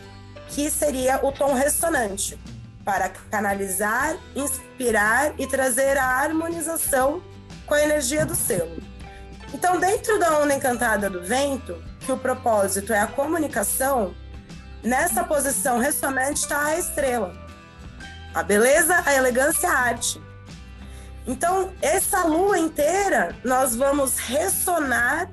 que 0.50 0.70
seria 0.70 1.20
o 1.26 1.32
tom 1.32 1.54
ressonante, 1.54 2.38
para 2.84 3.10
canalizar, 3.30 4.18
inspirar 4.36 5.34
e 5.40 5.48
trazer 5.48 5.98
a 5.98 6.06
harmonização 6.06 7.22
com 7.66 7.74
a 7.74 7.84
energia 7.84 8.26
do 8.26 8.36
selo. 8.36 8.91
Então, 9.54 9.80
dentro 9.80 10.18
da 10.18 10.40
onda 10.40 10.54
encantada 10.54 11.10
do 11.10 11.22
vento, 11.22 11.82
que 12.00 12.12
o 12.12 12.18
propósito 12.18 12.94
é 12.94 13.00
a 13.00 13.08
comunicação, 13.08 14.16
nessa 14.82 15.24
posição 15.24 15.78
ressonante 15.78 16.40
está 16.40 16.66
a 16.68 16.78
estrela. 16.78 17.34
A 18.34 18.42
beleza, 18.42 19.04
a 19.06 19.14
elegância, 19.14 19.70
a 19.70 19.74
arte. 19.74 20.22
Então, 21.28 21.74
essa 21.82 22.24
lua 22.24 22.58
inteira, 22.58 23.36
nós 23.44 23.76
vamos 23.76 24.18
ressonar 24.18 25.30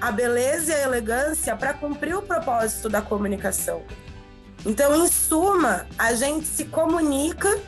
a 0.00 0.10
beleza 0.10 0.72
e 0.72 0.74
a 0.74 0.82
elegância 0.82 1.54
para 1.54 1.74
cumprir 1.74 2.16
o 2.16 2.22
propósito 2.22 2.88
da 2.88 3.02
comunicação. 3.02 3.82
Então, 4.64 4.96
em 4.96 5.06
suma, 5.06 5.86
a 5.98 6.14
gente 6.14 6.46
se 6.46 6.64
comunica 6.64 7.60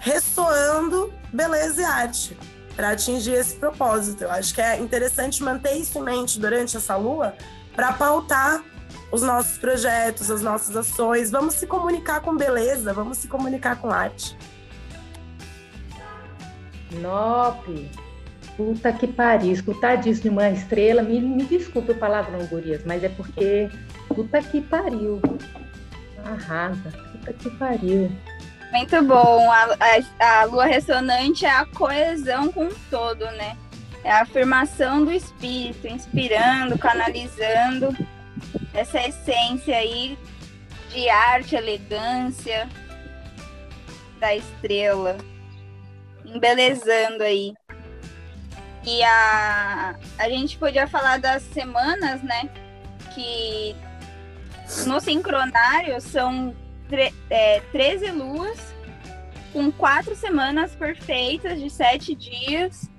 ressoando 0.00 1.12
beleza 1.32 1.82
e 1.82 1.84
arte 1.84 2.38
para 2.74 2.90
atingir 2.90 3.32
esse 3.32 3.56
propósito. 3.56 4.24
Eu 4.24 4.30
acho 4.30 4.54
que 4.54 4.60
é 4.60 4.78
interessante 4.78 5.42
manter 5.42 5.76
isso 5.76 5.98
em 5.98 6.02
mente 6.02 6.40
durante 6.40 6.76
essa 6.76 6.96
lua 6.96 7.34
para 7.74 7.92
pautar 7.92 8.62
os 9.10 9.22
nossos 9.22 9.58
projetos, 9.58 10.30
as 10.30 10.42
nossas 10.42 10.76
ações. 10.76 11.30
Vamos 11.30 11.54
se 11.54 11.66
comunicar 11.66 12.20
com 12.20 12.36
beleza, 12.36 12.92
vamos 12.92 13.18
se 13.18 13.28
comunicar 13.28 13.76
com 13.76 13.90
arte. 13.90 14.36
Nope. 17.00 17.90
Puta 18.56 18.92
que 18.92 19.06
pariu. 19.06 19.52
Escutar 19.52 19.96
disso 19.96 20.22
de 20.22 20.28
uma 20.28 20.50
estrela, 20.50 21.02
me, 21.02 21.20
me 21.20 21.44
desculpe 21.44 21.92
o 21.92 21.94
palavrão, 21.94 22.44
gurias, 22.46 22.82
mas 22.84 23.02
é 23.02 23.08
porque 23.08 23.70
puta 24.08 24.42
que 24.42 24.60
pariu. 24.60 25.20
Arrasa. 26.24 26.92
Puta 27.12 27.32
que 27.32 27.50
pariu. 27.50 28.10
Muito 28.72 29.02
bom. 29.02 29.50
A, 29.50 29.76
a, 30.18 30.40
a 30.40 30.44
lua 30.44 30.64
ressonante 30.64 31.44
é 31.44 31.50
a 31.50 31.66
coesão 31.66 32.50
com 32.50 32.66
o 32.66 32.74
todo, 32.90 33.24
né? 33.32 33.56
É 34.02 34.10
a 34.10 34.22
afirmação 34.22 35.04
do 35.04 35.12
espírito, 35.12 35.86
inspirando, 35.86 36.76
canalizando 36.76 37.96
essa 38.74 39.00
essência 39.00 39.76
aí 39.76 40.18
de 40.90 41.08
arte, 41.08 41.54
elegância 41.54 42.68
da 44.18 44.34
estrela 44.34 45.16
embelezando 46.24 47.22
aí. 47.22 47.54
E 48.84 49.02
a, 49.04 49.94
a 50.18 50.28
gente 50.28 50.58
podia 50.58 50.88
falar 50.88 51.18
das 51.18 51.42
semanas, 51.42 52.22
né? 52.22 52.48
Que 53.14 53.76
no 54.86 55.00
sincronário 55.00 56.00
são 56.00 56.54
é, 57.30 57.60
13 57.72 58.10
luas 58.10 58.74
com 59.52 59.70
quatro 59.70 60.14
semanas 60.16 60.74
perfeitas 60.74 61.60
de 61.60 61.68
sete 61.68 62.14
dias. 62.14 62.90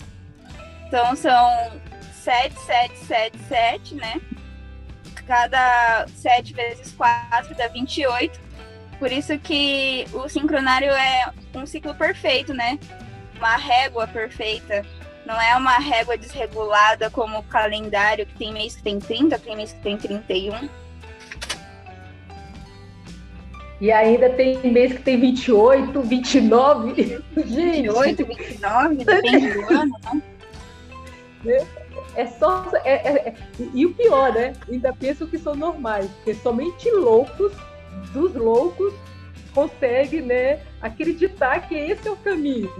Então 0.88 1.16
são 1.16 1.72
7, 2.14 2.56
7, 2.60 2.98
7, 2.98 3.38
7, 3.48 3.96
né? 3.96 4.22
Cada 5.26 6.06
7 6.08 6.54
vezes 6.54 6.94
4 6.94 7.56
dá 7.56 7.68
28. 7.68 8.40
Por 9.00 9.12
isso 9.12 9.38
que 9.40 10.06
o 10.14 10.30
sincronário 10.30 10.92
é 10.92 11.32
um 11.56 11.66
ciclo 11.66 11.96
perfeito, 11.96 12.54
né? 12.54 12.78
uma 13.44 13.58
régua 13.58 14.08
perfeita. 14.08 14.86
Não 15.26 15.40
é 15.40 15.56
uma 15.56 15.78
régua 15.78 16.18
desregulada 16.18 17.10
como 17.10 17.40
o 17.40 17.44
calendário, 17.44 18.26
que 18.26 18.36
tem 18.36 18.54
mês 18.54 18.76
que 18.76 18.84
tem 18.84 19.00
30, 19.00 19.38
tem 19.40 19.56
mês 19.56 19.74
que 19.74 19.80
tem 19.80 19.98
31. 19.98 20.70
E 23.84 23.92
ainda 23.92 24.30
tem 24.30 24.58
mês 24.72 24.94
que 24.94 25.02
tem 25.02 25.20
28, 25.20 26.02
29. 26.04 26.94
Gente. 27.36 27.90
28, 27.90 28.26
29, 28.26 28.96
depende 28.96 29.52
do 29.52 29.74
ano, 29.74 30.00
né? 31.44 31.68
É 32.16 32.26
só. 32.26 32.66
É, 32.86 32.94
é, 32.94 33.28
é, 33.28 33.36
e 33.74 33.86
o 33.86 33.94
pior, 33.94 34.32
né? 34.32 34.54
Ainda 34.72 34.94
pensam 34.94 35.28
que 35.28 35.38
são 35.38 35.54
normais, 35.54 36.10
porque 36.12 36.34
somente 36.34 36.90
loucos, 36.92 37.52
dos 38.14 38.34
loucos, 38.34 38.94
conseguem 39.54 40.22
né, 40.22 40.62
acreditar 40.82 41.68
que 41.68 41.76
esse 41.76 42.08
é 42.08 42.12
o 42.12 42.16
caminho. 42.16 42.72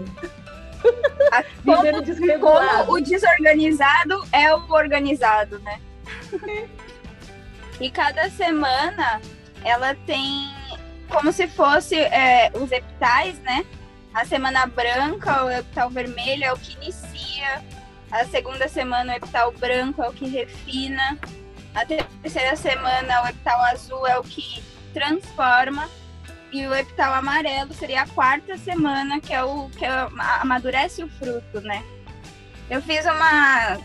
Como, 1.62 1.82
como 2.40 2.94
o 2.94 3.00
desorganizado 3.02 4.24
é 4.32 4.54
o 4.54 4.72
organizado, 4.72 5.58
né? 5.58 5.78
e 7.78 7.90
cada 7.90 8.30
semana 8.30 9.20
ela 9.62 9.94
tem 10.06 10.53
como 11.08 11.32
se 11.32 11.46
fosse 11.48 11.96
é, 11.96 12.50
os 12.54 12.70
epitais, 12.70 13.38
né? 13.40 13.64
A 14.12 14.24
semana 14.24 14.66
branca, 14.66 15.44
o 15.44 15.50
epital 15.50 15.90
vermelho 15.90 16.44
é 16.44 16.52
o 16.52 16.56
que 16.56 16.76
inicia. 16.76 17.64
A 18.10 18.24
segunda 18.26 18.68
semana, 18.68 19.12
o 19.12 19.16
epital 19.16 19.52
branco 19.52 20.02
é 20.02 20.08
o 20.08 20.12
que 20.12 20.28
refina. 20.28 21.18
A 21.74 21.84
terceira 21.84 22.54
semana, 22.54 23.22
o 23.24 23.28
epital 23.28 23.60
azul 23.64 24.06
é 24.06 24.16
o 24.18 24.22
que 24.22 24.62
transforma. 24.92 25.88
E 26.52 26.64
o 26.68 26.74
epital 26.74 27.12
amarelo 27.14 27.74
seria 27.74 28.02
a 28.02 28.06
quarta 28.06 28.56
semana, 28.56 29.20
que 29.20 29.34
é 29.34 29.42
o 29.42 29.68
que 29.70 29.84
amadurece 29.84 31.02
o 31.02 31.08
fruto, 31.08 31.60
né? 31.60 31.82
Eu 32.70 32.80
fiz 32.80 33.04
umas 33.04 33.80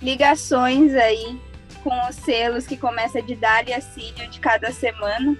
ligações 0.00 0.94
aí 0.94 1.40
com 1.82 2.08
os 2.08 2.14
selos 2.16 2.66
que 2.66 2.76
começa 2.76 3.20
de 3.20 3.34
Dália 3.34 3.80
Cílio 3.80 4.28
de 4.28 4.38
cada 4.38 4.70
semana. 4.70 5.36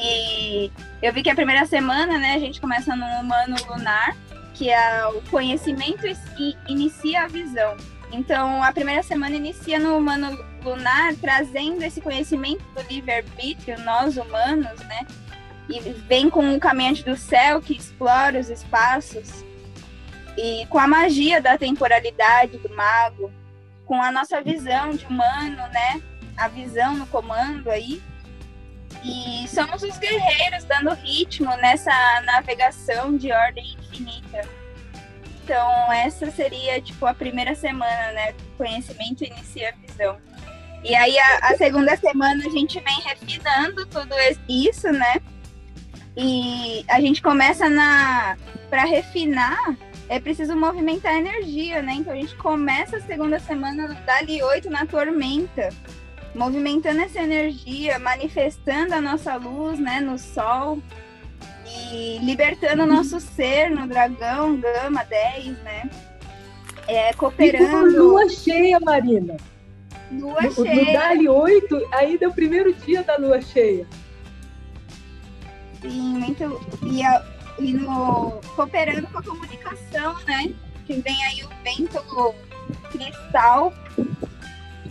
E 0.00 0.70
eu 1.02 1.12
vi 1.12 1.22
que 1.22 1.30
a 1.30 1.34
primeira 1.34 1.66
semana, 1.66 2.18
né, 2.18 2.34
a 2.34 2.38
gente 2.38 2.60
começa 2.60 2.94
no 2.94 3.04
humano 3.20 3.56
lunar, 3.68 4.16
que 4.54 4.70
é 4.70 5.06
o 5.06 5.20
conhecimento 5.30 6.06
e 6.06 6.56
inicia 6.68 7.24
a 7.24 7.28
visão. 7.28 7.76
Então, 8.12 8.62
a 8.62 8.72
primeira 8.72 9.02
semana 9.02 9.36
inicia 9.36 9.78
no 9.78 9.96
humano 9.96 10.38
lunar, 10.64 11.14
trazendo 11.16 11.82
esse 11.82 12.00
conhecimento 12.00 12.64
do 12.74 12.82
livre-arbítrio, 12.88 13.78
nós 13.80 14.16
humanos, 14.16 14.78
né? 14.80 15.06
e 15.68 15.80
vem 15.80 16.30
com 16.30 16.54
o 16.54 16.60
caminhante 16.60 17.04
do 17.04 17.16
céu 17.16 17.60
que 17.60 17.76
explora 17.76 18.40
os 18.40 18.48
espaços 18.48 19.44
e 20.36 20.66
com 20.66 20.78
a 20.78 20.88
magia 20.88 21.40
da 21.40 21.58
temporalidade 21.58 22.56
do 22.58 22.74
mago, 22.74 23.30
com 23.84 24.00
a 24.00 24.10
nossa 24.10 24.40
visão 24.40 24.90
de 24.90 25.04
humano, 25.04 25.56
né? 25.72 26.00
A 26.36 26.48
visão 26.48 26.94
no 26.94 27.06
comando 27.06 27.70
aí. 27.70 28.00
E 29.04 29.46
somos 29.48 29.82
os 29.82 29.98
guerreiros 29.98 30.64
dando 30.64 30.92
ritmo 30.94 31.54
nessa 31.56 31.92
navegação 32.22 33.16
de 33.16 33.30
ordem 33.32 33.76
infinita. 33.78 34.42
Então, 35.44 35.92
essa 35.92 36.30
seria, 36.30 36.80
tipo, 36.80 37.06
a 37.06 37.14
primeira 37.14 37.54
semana, 37.54 38.12
né? 38.12 38.34
Conhecimento 38.56 39.24
inicia 39.24 39.70
a 39.70 39.86
visão. 39.86 40.18
E 40.84 40.94
aí, 40.94 41.18
a, 41.18 41.38
a 41.42 41.56
segunda 41.56 41.96
semana, 41.96 42.44
a 42.46 42.50
gente 42.50 42.78
vem 42.80 43.00
refinando 43.00 43.86
tudo 43.86 44.14
isso, 44.48 44.90
né? 44.92 45.20
E 46.16 46.84
a 46.88 47.00
gente 47.00 47.22
começa 47.22 47.70
na 47.70 48.36
para 48.68 48.84
refinar, 48.84 49.76
é 50.08 50.18
preciso 50.18 50.56
movimentar 50.56 51.12
a 51.12 51.18
energia, 51.18 51.80
né? 51.80 51.94
Então 51.94 52.12
a 52.12 52.16
gente 52.16 52.34
começa 52.36 52.96
a 52.96 53.00
segunda 53.00 53.38
semana 53.38 53.94
dali 54.04 54.42
8 54.42 54.68
na 54.68 54.84
tormenta, 54.84 55.68
movimentando 56.38 57.00
essa 57.00 57.20
energia, 57.20 57.98
manifestando 57.98 58.94
a 58.94 59.00
nossa 59.00 59.34
luz, 59.34 59.78
né, 59.78 60.00
no 60.00 60.16
sol. 60.16 60.78
e 61.66 62.18
libertando 62.22 62.84
o 62.84 62.86
nosso 62.86 63.20
ser 63.20 63.70
no 63.70 63.86
dragão 63.86 64.56
Gama 64.56 65.04
10, 65.04 65.58
né? 65.58 65.90
É, 66.86 67.12
cooperando. 67.12 67.64
E 67.64 67.70
com 67.70 68.00
lua 68.00 68.28
cheia, 68.30 68.80
Marina. 68.80 69.36
Lua 70.10 70.40
no, 70.40 70.50
cheia. 70.50 70.84
No 70.86 70.92
Dali 70.92 71.28
8, 71.28 71.88
ainda 71.92 72.24
é 72.24 72.28
o 72.28 72.32
primeiro 72.32 72.72
dia 72.72 73.02
da 73.02 73.18
lua 73.18 73.42
cheia. 73.42 73.86
Sim, 75.82 76.18
muito. 76.18 76.60
E, 76.84 77.02
e 77.62 77.72
no, 77.74 78.40
cooperando 78.56 79.06
com 79.08 79.18
a 79.18 79.22
comunicação, 79.22 80.16
né? 80.24 80.54
Que 80.86 80.94
vem 80.94 81.22
aí 81.24 81.44
o 81.44 81.48
vento 81.62 82.02
cristal 82.90 83.74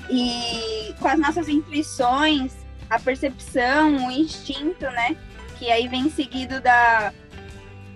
e 0.10 0.94
com 1.00 1.08
as 1.08 1.20
nossas 1.20 1.50
intuições, 1.50 2.54
a 2.90 3.00
percepção, 3.00 4.08
o 4.08 4.12
instinto, 4.12 4.86
né? 4.86 5.16
Que 5.58 5.72
aí 5.72 5.88
vem 5.88 6.10
seguido 6.10 6.62
da, 6.62 7.14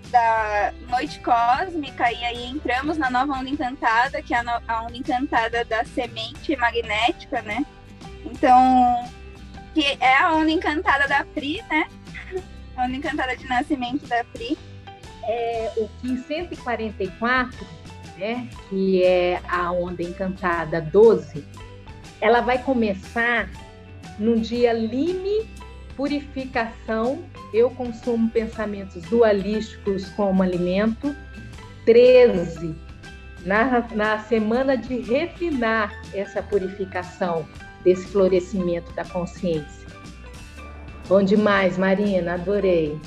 da 0.09 0.73
noite 0.89 1.19
cósmica, 1.19 2.11
e 2.11 2.23
aí 2.23 2.45
entramos 2.45 2.97
na 2.97 3.09
nova 3.09 3.33
onda 3.33 3.49
encantada, 3.49 4.21
que 4.21 4.33
é 4.33 4.37
a, 4.37 4.43
no, 4.43 4.51
a 4.67 4.83
onda 4.83 4.97
encantada 4.97 5.63
da 5.65 5.85
semente 5.85 6.55
magnética, 6.57 7.41
né? 7.41 7.65
Então, 8.25 9.09
que 9.73 9.97
é 9.99 10.17
a 10.17 10.33
onda 10.33 10.51
encantada 10.51 11.07
da 11.07 11.23
Pri, 11.23 11.63
né? 11.69 11.87
A 12.75 12.85
onda 12.85 12.95
encantada 12.95 13.35
de 13.35 13.45
nascimento 13.47 14.07
da 14.07 14.23
Pri. 14.23 14.57
É, 15.23 15.73
o 15.75 15.89
Kim 15.99 16.17
144, 16.23 17.67
né, 18.17 18.47
que 18.69 19.03
é 19.03 19.41
a 19.47 19.71
onda 19.71 20.01
encantada 20.01 20.81
12, 20.81 21.45
ela 22.21 22.39
vai 22.41 22.59
começar 22.59 23.49
no 24.17 24.39
dia 24.39 24.71
Lime 24.71 25.49
Purificação. 25.97 27.19
Eu 27.53 27.69
consumo 27.71 28.29
pensamentos 28.29 29.01
dualísticos 29.03 30.09
como 30.11 30.41
alimento. 30.41 31.15
13, 31.85 32.75
na, 33.43 33.87
na 33.93 34.19
semana 34.19 34.77
de 34.77 34.99
refinar 34.99 35.91
essa 36.13 36.43
purificação, 36.43 37.45
desse 37.83 38.05
florescimento 38.07 38.91
da 38.93 39.03
consciência. 39.03 39.87
Bom 41.07 41.23
demais, 41.23 41.77
Marina, 41.77 42.35
adorei. 42.35 42.99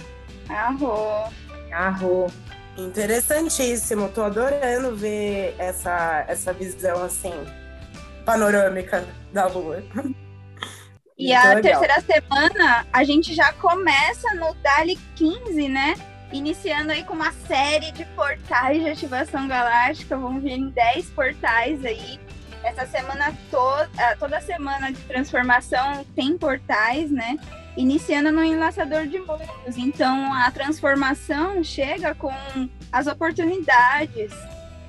Arro. 0.49 1.33
Arro. 1.73 2.27
Interessantíssimo, 2.77 4.09
tô 4.09 4.23
adorando 4.25 4.97
ver 4.97 5.55
essa, 5.59 6.25
essa 6.27 6.53
visão 6.53 7.05
assim, 7.05 7.33
panorâmica 8.25 9.05
da 9.33 9.47
Lua. 9.47 9.83
E 11.17 11.33
Muito 11.33 11.47
a 11.47 11.55
legal. 11.55 11.81
terceira 11.81 12.01
semana, 12.01 12.87
a 12.93 13.05
gente 13.05 13.35
já 13.35 13.53
começa 13.53 14.35
no 14.35 14.53
Dali 14.55 14.99
15, 15.15 15.69
né? 15.69 15.95
Iniciando 16.33 16.91
aí 16.91 17.05
com 17.05 17.15
uma 17.15 17.31
série 17.47 17.93
de 17.93 18.05
portais 18.07 18.83
de 18.83 18.91
ativação 18.91 19.47
galáctica. 19.47 20.17
Vamos 20.17 20.43
vir 20.43 20.55
em 20.59 20.71
10 20.71 21.11
portais 21.11 21.85
aí. 21.85 22.19
Essa 22.65 22.85
semana 22.87 23.33
toda, 23.49 24.17
toda 24.19 24.41
semana 24.41 24.91
de 24.91 25.01
transformação 25.03 26.05
tem 26.17 26.37
portais, 26.37 27.13
né? 27.13 27.37
Iniciando 27.77 28.33
no 28.33 28.43
enlaçador 28.43 29.07
de 29.07 29.21
mundos. 29.21 29.77
Então 29.77 30.35
a 30.35 30.51
transformação 30.51 31.63
chega 31.63 32.13
com 32.17 32.35
as 32.91 33.07
oportunidades, 33.07 34.33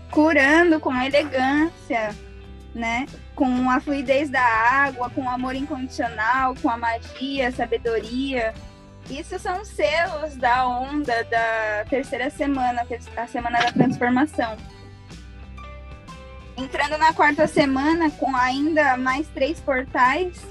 curando 0.10 0.80
com 0.80 0.92
elegância, 0.96 2.16
né? 2.74 3.06
Com 3.36 3.70
a 3.70 3.80
fluidez 3.80 4.30
da 4.30 4.42
água, 4.42 5.10
com 5.10 5.22
o 5.22 5.30
amor 5.30 5.56
incondicional, 5.56 6.56
com 6.62 6.70
a 6.70 6.78
magia, 6.78 7.50
a 7.50 7.52
sabedoria. 7.52 8.54
Isso 9.10 9.38
são 9.38 9.64
selos 9.64 10.36
da 10.36 10.68
onda 10.68 11.24
da 11.26 11.86
terceira 11.90 12.30
semana, 12.30 12.88
a 13.18 13.28
semana 13.28 13.60
da 13.60 13.72
transformação. 13.72 14.58
Entrando 16.58 16.98
na 16.98 17.14
quarta 17.14 17.46
semana, 17.46 18.10
com 18.10 18.36
ainda 18.36 18.96
mais 18.96 19.28
três 19.28 19.60
portais, 19.60 20.42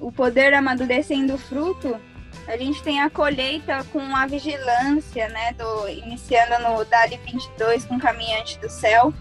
o 0.00 0.12
poder 0.12 0.54
amadurecendo 0.54 1.34
o 1.34 1.38
fruto, 1.38 2.00
a 2.46 2.56
gente 2.56 2.80
tem 2.82 3.00
a 3.00 3.10
colheita 3.10 3.84
com 3.92 4.14
a 4.14 4.24
vigilância, 4.26 5.28
né? 5.28 5.52
Do, 5.54 5.88
iniciando 5.88 6.62
no 6.62 6.84
Dali 6.84 7.18
22 7.24 7.84
com 7.84 7.98
Caminhante 7.98 8.58
do 8.60 8.70
Céu 8.70 9.12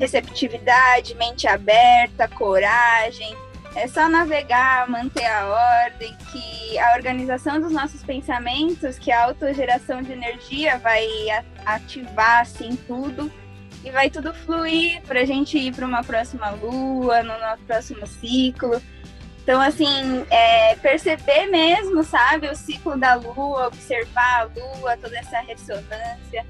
receptividade, 0.00 1.14
mente 1.14 1.46
aberta, 1.46 2.26
coragem. 2.26 3.36
É 3.76 3.86
só 3.86 4.08
navegar, 4.08 4.88
manter 4.88 5.26
a 5.26 5.46
ordem, 5.84 6.16
que 6.32 6.78
a 6.78 6.94
organização 6.94 7.60
dos 7.60 7.70
nossos 7.70 8.02
pensamentos, 8.02 8.98
que 8.98 9.12
a 9.12 9.24
autogeração 9.24 10.02
de 10.02 10.10
energia 10.10 10.78
vai 10.78 11.06
ativar 11.64 12.40
assim 12.40 12.74
tudo 12.74 13.30
e 13.84 13.90
vai 13.90 14.10
tudo 14.10 14.34
fluir 14.34 15.00
para 15.02 15.20
a 15.20 15.24
gente 15.24 15.56
ir 15.56 15.72
para 15.72 15.86
uma 15.86 16.02
próxima 16.02 16.50
lua, 16.50 17.22
no 17.22 17.38
nosso 17.38 17.62
próximo 17.62 18.06
ciclo. 18.06 18.82
Então, 19.42 19.60
assim, 19.60 20.24
é, 20.30 20.74
perceber 20.76 21.46
mesmo, 21.46 22.02
sabe, 22.02 22.48
o 22.48 22.56
ciclo 22.56 22.98
da 22.98 23.14
lua, 23.14 23.68
observar 23.68 24.40
a 24.40 24.44
lua, 24.44 24.96
toda 24.96 25.16
essa 25.18 25.40
ressonância, 25.40 26.44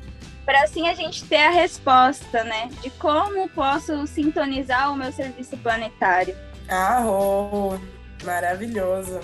para 0.50 0.64
assim 0.64 0.88
a 0.88 0.94
gente 0.94 1.24
ter 1.26 1.36
a 1.36 1.50
resposta, 1.50 2.42
né, 2.42 2.68
de 2.82 2.90
como 2.90 3.48
posso 3.50 4.04
sintonizar 4.08 4.92
o 4.92 4.96
meu 4.96 5.12
serviço 5.12 5.56
planetário. 5.58 6.36
Ah, 6.68 7.04
oh, 7.06 7.78
maravilhoso. 8.24 9.20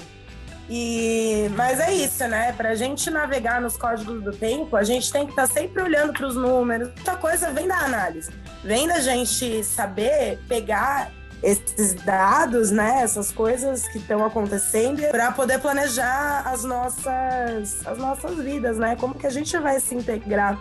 E, 0.71 1.49
mas 1.57 1.81
é 1.81 1.93
isso, 1.93 2.27
né? 2.29 2.53
Para 2.53 2.71
a 2.71 2.75
gente 2.77 3.11
navegar 3.11 3.61
nos 3.61 3.77
códigos 3.77 4.23
do 4.23 4.33
tempo, 4.33 4.77
a 4.77 4.85
gente 4.85 5.11
tem 5.12 5.25
que 5.25 5.33
estar 5.33 5.49
tá 5.49 5.53
sempre 5.53 5.83
olhando 5.83 6.12
para 6.12 6.29
os 6.29 6.37
números. 6.37 6.93
Muita 6.95 7.17
coisa 7.17 7.51
vem 7.53 7.67
da 7.67 7.79
análise, 7.79 8.31
vem 8.62 8.87
da 8.87 9.01
gente 9.01 9.65
saber 9.65 10.39
pegar 10.49 11.11
esses 11.43 11.95
dados, 11.95 12.71
né? 12.71 13.01
Essas 13.03 13.33
coisas 13.33 13.87
que 13.89 13.99
estão 13.99 14.25
acontecendo 14.25 15.03
para 15.11 15.33
poder 15.33 15.59
planejar 15.59 16.43
as 16.47 16.62
nossas, 16.62 17.85
as 17.85 17.99
nossas 17.99 18.37
vidas, 18.37 18.79
né? 18.79 18.95
Como 18.95 19.15
que 19.15 19.27
a 19.27 19.31
gente 19.31 19.57
vai 19.59 19.81
se 19.81 19.93
integrar 19.93 20.57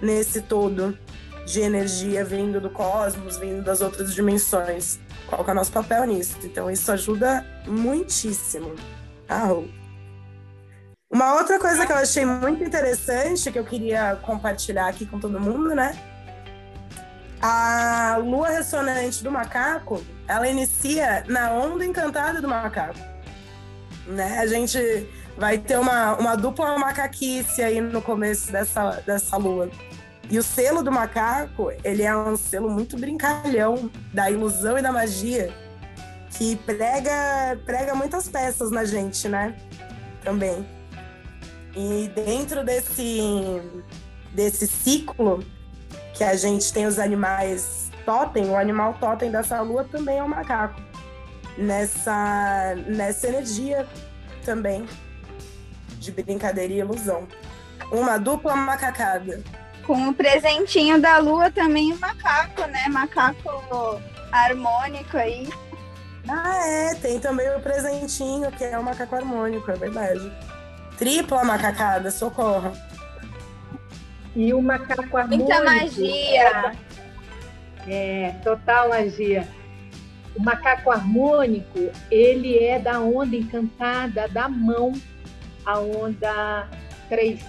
nesse 0.00 0.42
todo 0.42 0.96
de 1.46 1.60
energia 1.60 2.24
vindo 2.24 2.60
do 2.60 2.68
cosmos, 2.68 3.38
vindo 3.38 3.62
das 3.62 3.80
outras 3.80 4.14
dimensões. 4.14 4.98
Qual 5.26 5.44
é 5.46 5.50
o 5.50 5.54
nosso 5.54 5.72
papel 5.72 6.04
nisso? 6.04 6.36
Então, 6.44 6.70
isso 6.70 6.92
ajuda 6.92 7.44
muitíssimo. 7.66 8.74
Ah, 9.28 9.48
uma 11.10 11.34
outra 11.34 11.58
coisa 11.58 11.86
que 11.86 11.92
eu 11.92 11.96
achei 11.96 12.24
muito 12.26 12.62
interessante, 12.62 13.50
que 13.50 13.58
eu 13.58 13.64
queria 13.64 14.16
compartilhar 14.16 14.88
aqui 14.88 15.06
com 15.06 15.18
todo 15.18 15.40
mundo, 15.40 15.74
né? 15.74 15.96
A 17.40 18.18
lua 18.20 18.48
ressonante 18.48 19.24
do 19.24 19.30
macaco, 19.30 20.04
ela 20.26 20.46
inicia 20.46 21.24
na 21.26 21.50
onda 21.52 21.84
encantada 21.84 22.42
do 22.42 22.48
macaco. 22.48 22.98
Né? 24.06 24.38
A 24.38 24.46
gente 24.46 24.78
vai 25.38 25.56
ter 25.56 25.78
uma, 25.78 26.16
uma 26.16 26.36
dupla 26.36 26.76
macaquice 26.76 27.62
aí 27.62 27.80
no 27.80 28.02
começo 28.02 28.50
dessa, 28.50 29.02
dessa 29.06 29.36
lua. 29.36 29.70
E 30.28 30.36
o 30.36 30.42
selo 30.42 30.82
do 30.82 30.90
macaco, 30.90 31.70
ele 31.84 32.02
é 32.02 32.14
um 32.14 32.36
selo 32.36 32.68
muito 32.68 32.98
brincalhão 32.98 33.90
da 34.12 34.30
ilusão 34.30 34.76
e 34.76 34.82
da 34.82 34.92
magia, 34.92 35.54
que 36.32 36.56
prega, 36.56 37.56
prega 37.64 37.94
muitas 37.94 38.28
peças 38.28 38.70
na 38.70 38.84
gente, 38.84 39.28
né? 39.28 39.56
Também. 40.22 40.66
E 41.74 42.10
dentro 42.14 42.64
desse, 42.64 43.62
desse 44.34 44.66
ciclo 44.66 45.42
que 46.14 46.24
a 46.24 46.34
gente 46.34 46.72
tem 46.72 46.84
os 46.84 46.98
animais 46.98 47.90
totem, 48.04 48.50
o 48.50 48.56
animal 48.56 48.96
totem 49.00 49.30
dessa 49.30 49.60
lua 49.60 49.84
também 49.84 50.18
é 50.18 50.22
o 50.22 50.28
macaco. 50.28 50.80
Nessa, 51.56 52.74
nessa 52.86 53.28
energia 53.28 53.86
também 54.44 54.84
de 55.98 56.12
brincadeira 56.12 56.72
e 56.72 56.78
ilusão. 56.78 57.26
Uma 57.90 58.18
dupla 58.18 58.54
macacada 58.56 59.42
com 59.88 60.10
o 60.10 60.14
presentinho 60.14 61.00
da 61.00 61.16
lua 61.16 61.50
também 61.50 61.94
o 61.94 61.98
macaco, 61.98 62.60
né? 62.66 62.84
Macaco 62.90 64.02
harmônico 64.30 65.16
aí. 65.16 65.48
Ah, 66.28 66.66
é, 66.66 66.94
tem 66.96 67.18
também 67.18 67.48
o 67.56 67.60
presentinho, 67.60 68.52
que 68.52 68.64
é 68.64 68.78
o 68.78 68.84
macaco 68.84 69.16
harmônico, 69.16 69.70
é 69.70 69.76
verdade. 69.76 70.30
Tripla 70.98 71.42
macacada, 71.42 72.10
socorro. 72.10 72.70
E 74.36 74.52
o 74.52 74.60
macaco 74.60 75.16
harmônico. 75.16 75.44
Muita 75.44 75.64
magia. 75.64 76.72
É, 77.86 78.34
total 78.44 78.90
magia. 78.90 79.48
O 80.36 80.42
macaco 80.42 80.90
harmônico, 80.90 81.90
ele 82.10 82.58
é 82.58 82.78
da 82.78 83.00
onda 83.00 83.34
encantada 83.34 84.28
da 84.28 84.50
mão, 84.50 84.92
a 85.68 85.78
onda 85.78 86.66
3 87.10 87.40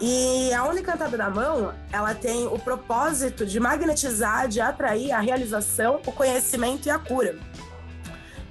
e 0.00 0.50
a 0.54 0.64
Onda 0.64 0.80
Encantada 0.80 1.14
da 1.14 1.28
Mão, 1.28 1.74
ela 1.92 2.14
tem 2.14 2.46
o 2.46 2.58
propósito 2.58 3.44
de 3.44 3.60
magnetizar, 3.60 4.48
de 4.48 4.58
atrair 4.58 5.12
a 5.12 5.20
realização, 5.20 6.00
o 6.06 6.10
conhecimento 6.10 6.86
e 6.86 6.90
a 6.90 6.98
cura. 6.98 7.38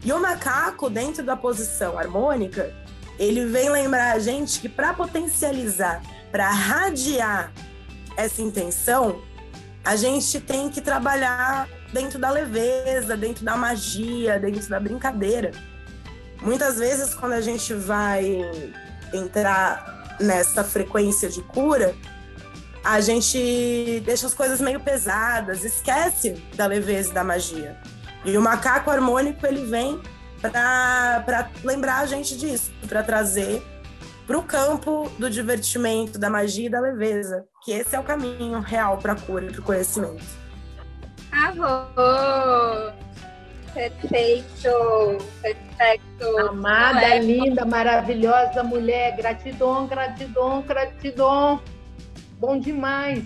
E 0.06 0.14
o 0.14 0.22
macaco, 0.22 0.92
dentro 0.92 1.24
da 1.24 1.36
posição 1.36 1.98
harmônica, 1.98 2.72
ele 3.18 3.48
vem 3.48 3.68
lembrar 3.68 4.14
a 4.14 4.20
gente 4.20 4.60
que 4.60 4.70
para 4.70 4.94
potencializar, 4.94 6.04
para 6.32 6.52
radiar 6.52 7.52
essa 8.16 8.44
intenção, 8.44 9.20
a 9.84 9.96
gente 9.96 10.40
tem 10.40 10.70
que 10.70 10.82
trabalhar 10.82 11.68
dentro 11.92 12.20
da 12.20 12.30
leveza, 12.30 13.18
dentro 13.18 13.44
da 13.44 13.58
magia, 13.58 14.38
dentro 14.38 14.70
da 14.70 14.80
brincadeira. 14.80 15.52
Muitas 16.42 16.78
vezes, 16.78 17.14
quando 17.14 17.34
a 17.34 17.42
gente 17.42 17.74
vai 17.74 18.40
entrar 19.14 20.18
nessa 20.20 20.64
frequência 20.64 21.30
de 21.30 21.42
cura, 21.42 21.96
a 22.84 23.02
gente 23.02 24.02
deixa 24.06 24.28
as 24.28 24.34
coisas 24.34 24.62
meio 24.62 24.80
pesadas, 24.80 25.64
esquece 25.64 26.32
da 26.56 26.66
leveza 26.66 27.12
e 27.12 27.14
da 27.14 27.24
magia. 27.24 27.78
E 28.24 28.38
o 28.38 28.42
macaco 28.42 28.90
harmônico 28.90 29.46
ele 29.46 29.66
vem 29.66 30.00
para 30.42 31.50
lembrar 31.64 32.00
a 32.00 32.06
gente 32.06 32.38
disso, 32.38 32.72
para 32.88 33.04
trazer 33.04 33.62
para 34.30 34.38
o 34.38 34.44
campo 34.44 35.12
do 35.18 35.28
divertimento, 35.28 36.20
da 36.20 36.30
magia 36.30 36.68
e 36.68 36.70
da 36.70 36.80
leveza, 36.80 37.46
que 37.64 37.72
esse 37.72 37.96
é 37.96 38.00
o 38.00 38.04
caminho 38.04 38.60
real 38.60 39.00
para 39.00 39.14
a 39.14 39.16
cura 39.16 39.48
e 39.48 39.52
para 39.52 39.60
o 39.60 39.64
conhecimento. 39.64 40.24
Arro! 41.32 42.94
Perfeito, 43.74 45.18
perfeito. 45.42 46.38
Amada, 46.50 47.02
é... 47.02 47.20
linda, 47.20 47.66
maravilhosa 47.66 48.64
mulher, 48.64 49.16
gratidão, 49.16 49.88
gratidão, 49.88 50.62
gratidão. 50.62 51.62
Bom 52.40 52.60
demais. 52.60 53.24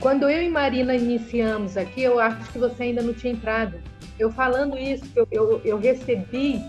Quando 0.00 0.30
eu 0.30 0.42
e 0.42 0.48
Marina 0.48 0.94
iniciamos 0.94 1.76
aqui, 1.76 2.02
eu 2.02 2.18
acho 2.18 2.50
que 2.52 2.58
você 2.58 2.84
ainda 2.84 3.02
não 3.02 3.12
tinha 3.12 3.32
entrado. 3.32 3.78
Eu 4.18 4.30
falando 4.30 4.78
isso, 4.78 5.04
eu, 5.14 5.26
eu, 5.30 5.60
eu 5.64 5.78
recebi 5.78 6.62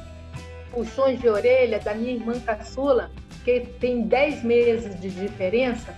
puxões 0.71 1.19
de 1.19 1.29
orelha 1.29 1.79
da 1.79 1.93
minha 1.93 2.13
irmã 2.13 2.39
caçula, 2.39 3.11
que 3.43 3.61
tem 3.79 4.03
10 4.03 4.43
meses 4.43 4.99
de 4.99 5.09
diferença, 5.09 5.97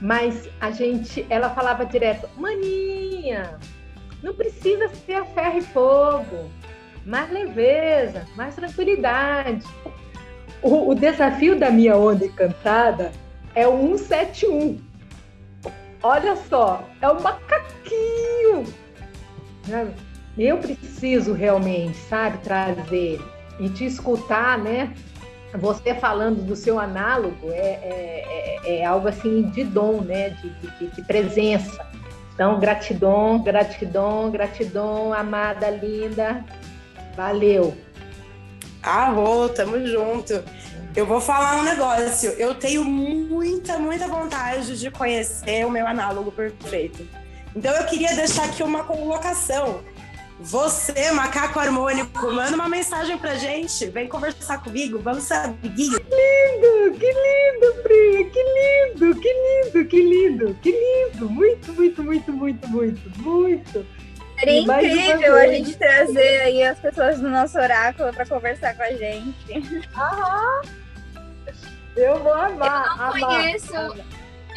mas 0.00 0.48
a 0.60 0.70
gente, 0.70 1.26
ela 1.30 1.50
falava 1.50 1.84
direto, 1.84 2.28
maninha, 2.36 3.58
não 4.24 4.32
precisa 4.32 4.88
ser 4.88 5.16
a 5.16 5.24
ferro 5.26 5.58
e 5.58 5.62
fogo, 5.62 6.50
mais 7.04 7.30
leveza, 7.30 8.26
mais 8.34 8.54
tranquilidade. 8.54 9.66
O, 10.62 10.88
o 10.88 10.94
desafio 10.94 11.58
da 11.58 11.70
minha 11.70 11.94
onda 11.94 12.24
encantada 12.24 13.12
é 13.54 13.68
o 13.68 13.78
171. 13.98 14.80
Olha 16.02 16.36
só, 16.36 16.82
é 17.02 17.08
o 17.10 17.22
macaquinho. 17.22 18.64
Eu 20.38 20.56
preciso 20.56 21.34
realmente, 21.34 21.96
sabe, 22.08 22.38
trazer 22.38 23.20
e 23.60 23.68
te 23.68 23.84
escutar, 23.84 24.56
né? 24.56 24.94
Você 25.58 25.94
falando 25.94 26.42
do 26.42 26.56
seu 26.56 26.80
análogo 26.80 27.50
é, 27.50 27.78
é, 27.82 28.60
é, 28.64 28.76
é 28.78 28.84
algo 28.86 29.06
assim 29.06 29.42
de 29.50 29.64
dom, 29.64 30.00
né? 30.00 30.30
De, 30.30 30.48
de, 30.48 30.86
de 30.96 31.02
presença. 31.02 31.86
Então, 32.34 32.58
gratidão, 32.58 33.40
gratidão, 33.42 34.30
gratidão, 34.30 35.12
amada, 35.12 35.70
linda. 35.70 36.44
Valeu. 37.16 37.76
Arro, 38.82 39.48
tamo 39.48 39.86
junto. 39.86 40.42
Eu 40.96 41.06
vou 41.06 41.20
falar 41.20 41.56
um 41.56 41.62
negócio. 41.62 42.30
Eu 42.32 42.54
tenho 42.54 42.84
muita, 42.84 43.78
muita 43.78 44.08
vontade 44.08 44.78
de 44.78 44.90
conhecer 44.90 45.64
o 45.64 45.70
meu 45.70 45.86
análogo 45.86 46.32
perfeito. 46.32 47.06
Então 47.54 47.72
eu 47.72 47.84
queria 47.86 48.14
deixar 48.14 48.44
aqui 48.44 48.62
uma 48.62 48.82
colocação. 48.82 49.80
Você, 50.40 51.12
macaco 51.12 51.60
harmônico, 51.60 52.30
manda 52.32 52.54
uma 52.56 52.68
mensagem 52.68 53.16
pra 53.16 53.36
gente. 53.36 53.86
Vem 53.86 54.08
conversar 54.08 54.62
comigo. 54.62 54.98
Vamos 54.98 55.24
ser 55.24 55.34
amiguinhos. 55.34 55.98
Que 55.98 56.04
lindo, 56.04 56.98
que 56.98 57.06
lindo, 57.06 57.82
Pri. 57.82 58.30
Que 58.30 58.42
lindo, 58.42 59.20
que 59.20 59.32
lindo, 59.32 59.88
que 59.88 60.02
lindo, 60.02 60.54
que 60.54 60.70
lindo. 60.72 61.30
Muito, 61.30 61.72
muito, 61.72 62.02
muito, 62.02 62.32
muito, 62.32 62.68
muito, 62.68 63.20
muito. 63.20 63.86
Seria 64.38 64.60
incrível 64.60 65.36
a 65.36 65.46
gente 65.46 65.76
trazer 65.76 66.40
aí 66.40 66.64
as 66.64 66.78
pessoas 66.80 67.20
do 67.20 67.30
nosso 67.30 67.56
oráculo 67.56 68.12
para 68.12 68.26
conversar 68.26 68.74
com 68.76 68.82
a 68.82 68.92
gente. 68.92 69.88
Aham. 69.96 70.62
Eu 71.96 72.18
vou 72.18 72.34
amar. 72.34 72.50
Eu 72.50 72.96
não 72.96 73.04
amar, 73.06 73.20
conheço. 73.20 73.76
amar. 73.76 73.96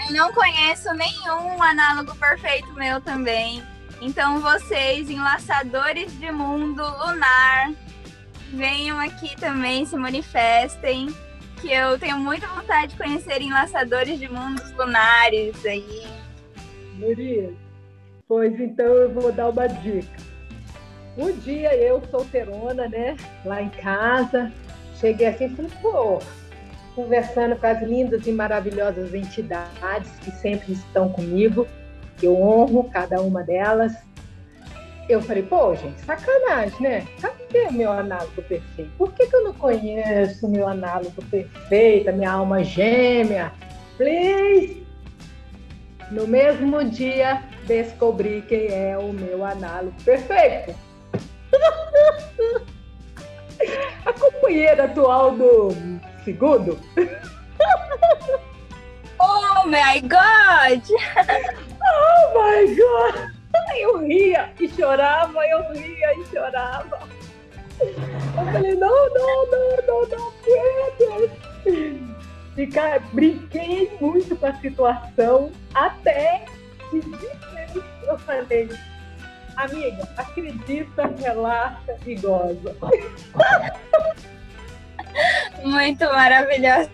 Eu 0.07 0.13
não 0.13 0.33
conheço 0.33 0.93
nenhum 0.95 1.61
análogo 1.61 2.15
perfeito 2.15 2.73
meu 2.73 2.99
também. 3.01 3.63
Então 4.01 4.39
vocês, 4.39 5.09
enlaçadores 5.09 6.17
de 6.19 6.31
mundo 6.31 6.83
lunar, 6.83 7.71
venham 8.53 8.99
aqui 8.99 9.35
também, 9.35 9.85
se 9.85 9.95
manifestem. 9.95 11.07
Que 11.61 11.71
eu 11.73 11.97
tenho 11.97 12.19
muita 12.19 12.45
vontade 12.47 12.91
de 12.91 12.97
conhecer 12.97 13.41
enlaçadores 13.41 14.19
de 14.19 14.29
mundos 14.31 14.71
lunares 14.73 15.65
aí. 15.65 16.05
Murias, 16.93 17.55
pois 18.27 18.59
então 18.59 18.85
eu 18.85 19.11
vou 19.11 19.31
dar 19.31 19.49
uma 19.49 19.67
dica. 19.67 20.21
Um 21.17 21.31
dia 21.31 21.75
eu, 21.75 21.99
solteirona, 22.11 22.87
né, 22.87 23.17
lá 23.43 23.59
em 23.59 23.69
casa, 23.69 24.51
cheguei 24.99 25.25
assim 25.25 25.45
e 25.45 25.55
falei, 25.55 25.71
pô, 25.81 26.19
conversando 26.93 27.55
com 27.55 27.65
as 27.65 27.81
lindas 27.81 28.27
e 28.27 28.31
maravilhosas 28.31 29.11
entidades 29.15 30.11
que 30.19 30.29
sempre 30.29 30.73
estão 30.73 31.09
comigo 31.09 31.67
eu 32.25 32.41
honro 32.41 32.89
cada 32.89 33.21
uma 33.21 33.43
delas. 33.43 33.93
Eu 35.07 35.21
falei, 35.21 35.43
pô, 35.43 35.73
gente, 35.73 36.01
sacanagem, 36.01 36.81
né? 36.81 37.07
Cadê 37.21 37.71
meu 37.71 37.91
análogo 37.91 38.41
perfeito? 38.41 38.91
Por 38.97 39.13
que, 39.13 39.25
que 39.27 39.35
eu 39.35 39.43
não 39.45 39.53
conheço 39.53 40.49
meu 40.49 40.67
análogo 40.67 41.23
perfeito, 41.29 42.09
a 42.09 42.11
minha 42.11 42.31
alma 42.31 42.63
gêmea? 42.63 43.53
Please! 43.97 44.85
No 46.11 46.27
mesmo 46.27 46.83
dia, 46.83 47.41
descobri 47.65 48.41
quem 48.47 48.67
é 48.67 48.97
o 48.97 49.13
meu 49.13 49.45
análogo 49.45 49.95
perfeito. 50.03 50.75
a 54.05 54.13
companheira 54.13 54.85
atual 54.85 55.31
do 55.31 55.69
segundo. 56.23 56.79
Oh 59.19 59.67
my 59.67 60.01
God! 60.01 60.83
Oh 61.87 62.33
my 62.33 62.75
God! 62.75 63.31
Eu 63.79 63.99
ria 63.99 64.51
e 64.59 64.67
chorava, 64.69 65.45
eu 65.45 65.71
ria 65.73 66.13
e 66.13 66.25
chorava. 66.25 66.99
Eu 67.79 67.93
falei, 68.51 68.75
não, 68.75 69.09
não, 69.13 69.45
não, 69.51 69.77
não, 69.87 70.07
não. 70.07 70.33
E, 72.57 72.67
cara, 72.67 72.99
brinquei 73.13 73.91
muito 74.01 74.35
com 74.35 74.45
a 74.47 74.53
situação 74.55 75.51
até 75.75 76.45
que 76.89 77.01
eu 78.07 78.17
falei, 78.19 78.69
amiga, 79.55 80.07
acredita, 80.17 81.07
relaxa 81.19 81.95
e 82.05 82.15
goza. 82.15 82.75
Muito 85.63 86.05
maravilhosa. 86.05 86.91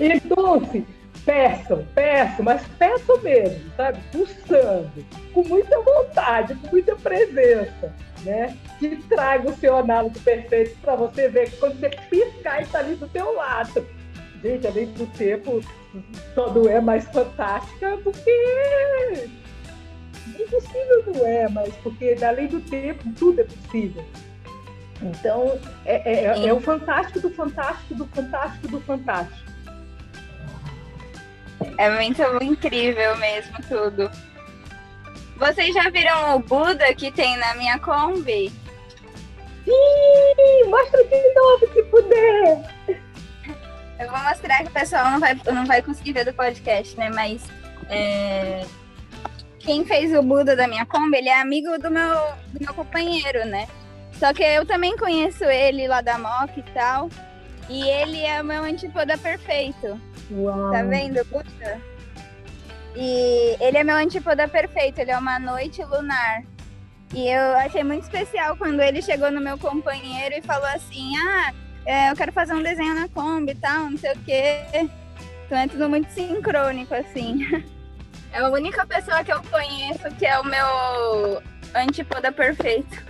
E 0.00 0.20
Dulce, 0.20 0.86
peçam, 1.24 1.86
peçam, 1.94 2.44
mas 2.44 2.62
peçam 2.78 3.20
mesmo, 3.22 3.70
sabe? 3.76 4.00
Pulsando, 4.10 4.90
com 5.32 5.44
muita 5.44 5.80
vontade, 5.80 6.54
com 6.56 6.68
muita 6.68 6.96
presença, 6.96 7.92
né? 8.24 8.56
Que 8.78 8.96
traga 9.08 9.50
o 9.50 9.56
seu 9.56 9.76
análogo 9.76 10.18
perfeito 10.20 10.76
para 10.80 10.96
você 10.96 11.28
ver 11.28 11.50
que 11.50 11.56
quando 11.56 11.78
você 11.78 11.90
piscar, 12.10 12.62
está 12.62 12.78
ali 12.80 12.96
do 12.96 13.08
seu 13.10 13.34
lado. 13.34 13.86
Gente, 14.42 14.66
além 14.66 14.86
do 14.86 15.06
tempo, 15.16 15.60
só 16.34 16.52
não 16.52 16.68
é 16.68 16.80
mais 16.80 17.04
fantástica 17.06 17.96
porque 18.02 19.28
impossível 20.38 21.04
não 21.06 21.26
é, 21.26 21.48
mas 21.48 21.74
porque 21.76 22.16
além 22.24 22.48
do 22.48 22.60
tempo, 22.60 23.04
tudo 23.18 23.40
é 23.40 23.44
possível. 23.44 24.04
Então, 25.00 25.58
é, 25.84 26.12
é, 26.12 26.46
é, 26.46 26.52
o 26.52 26.60
fantástico 26.60 27.20
do 27.20 27.30
fantástico 27.30 27.94
do 27.94 28.06
fantástico 28.06 28.68
do 28.68 28.80
fantástico. 28.80 29.51
É 31.82 31.90
muito 31.90 32.22
incrível 32.40 33.16
mesmo 33.16 33.58
tudo. 33.68 34.08
Vocês 35.36 35.74
já 35.74 35.90
viram 35.90 36.36
o 36.36 36.38
Buda 36.38 36.94
que 36.94 37.10
tem 37.10 37.36
na 37.38 37.56
minha 37.56 37.76
Kombi? 37.80 38.52
Sim! 39.64 40.70
Mostra 40.70 41.02
de 41.02 41.34
novo 41.34 41.72
se 41.72 41.82
puder! 41.82 42.98
Eu 43.98 44.08
vou 44.08 44.18
mostrar 44.20 44.58
que 44.58 44.68
o 44.68 44.70
pessoal 44.70 45.10
não 45.10 45.18
vai, 45.18 45.34
não 45.44 45.66
vai 45.66 45.82
conseguir 45.82 46.12
ver 46.12 46.24
do 46.24 46.32
podcast, 46.32 46.96
né? 46.96 47.10
Mas 47.10 47.42
é... 47.90 48.64
quem 49.58 49.84
fez 49.84 50.16
o 50.16 50.22
Buda 50.22 50.54
da 50.54 50.68
minha 50.68 50.86
Kombi, 50.86 51.16
ele 51.16 51.30
é 51.30 51.40
amigo 51.40 51.76
do 51.80 51.90
meu, 51.90 52.14
do 52.52 52.64
meu 52.64 52.74
companheiro, 52.74 53.44
né? 53.44 53.66
Só 54.20 54.32
que 54.32 54.44
eu 54.44 54.64
também 54.64 54.96
conheço 54.96 55.42
ele 55.46 55.88
lá 55.88 56.00
da 56.00 56.16
MOC 56.16 56.58
e 56.58 56.62
tal. 56.74 57.10
E 57.68 57.82
ele 57.88 58.20
é 58.24 58.40
o 58.40 58.44
meu 58.44 58.62
antípoda 58.62 59.18
perfeito. 59.18 60.00
Uau. 60.32 60.72
Tá 60.72 60.82
vendo, 60.82 61.24
Buda? 61.26 61.80
E 62.94 63.56
ele 63.60 63.78
é 63.78 63.84
meu 63.84 63.96
antípoda 63.96 64.46
perfeito, 64.46 64.98
ele 64.98 65.10
é 65.10 65.18
uma 65.18 65.38
noite 65.38 65.82
lunar. 65.84 66.42
E 67.14 67.28
eu 67.28 67.56
achei 67.58 67.84
muito 67.84 68.04
especial 68.04 68.56
quando 68.56 68.80
ele 68.80 69.02
chegou 69.02 69.30
no 69.30 69.40
meu 69.40 69.58
companheiro 69.58 70.34
e 70.34 70.42
falou 70.42 70.68
assim: 70.68 71.14
Ah, 71.16 71.52
é, 71.84 72.10
eu 72.10 72.16
quero 72.16 72.32
fazer 72.32 72.54
um 72.54 72.62
desenho 72.62 72.94
na 72.94 73.08
Kombi 73.08 73.52
e 73.52 73.54
tal, 73.54 73.90
não 73.90 73.98
sei 73.98 74.12
o 74.12 74.18
quê. 74.20 74.60
Então 75.46 75.58
é 75.58 75.68
tudo 75.68 75.88
muito 75.88 76.10
sincrônico, 76.10 76.94
assim. 76.94 77.46
É 78.34 78.38
a 78.38 78.48
única 78.48 78.86
pessoa 78.86 79.22
que 79.22 79.30
eu 79.30 79.42
conheço 79.42 80.10
que 80.18 80.24
é 80.24 80.38
o 80.38 80.44
meu 80.44 81.42
antipoda 81.74 82.32
perfeito. 82.32 83.04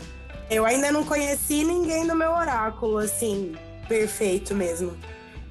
Eu 0.51 0.67
ainda 0.67 0.91
não 0.91 1.05
conheci 1.05 1.65
ninguém 1.65 2.09
do 2.09 2.17
meu 2.17 2.33
oráculo, 2.33 2.99
assim, 2.99 3.55
perfeito 3.87 4.53
mesmo. 4.53 4.97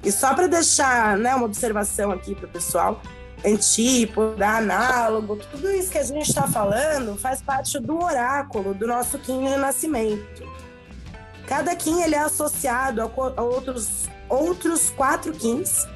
E 0.02 0.10
só 0.10 0.34
para 0.34 0.46
deixar 0.46 1.16
né, 1.16 1.34
uma 1.34 1.46
observação 1.46 2.10
aqui 2.10 2.34
para 2.34 2.46
o 2.46 2.48
pessoal, 2.48 3.00
antípoda, 3.44 4.48
análogo, 4.48 5.36
tudo 5.36 5.70
isso 5.70 5.90
que 5.90 5.98
a 5.98 6.02
gente 6.02 6.28
está 6.28 6.46
falando 6.46 7.16
faz 7.16 7.40
parte 7.40 7.78
do 7.78 8.02
oráculo 8.02 8.74
do 8.74 8.86
nosso 8.86 9.18
Kim 9.18 9.46
de 9.46 9.56
nascimento. 9.56 10.42
Cada 11.46 11.74
Kim 11.76 12.02
ele 12.02 12.14
é 12.14 12.20
associado 12.20 13.02
a 13.02 13.42
outros, 13.42 14.08
outros 14.28 14.90
quatro 14.90 15.32
Kins 15.32 15.86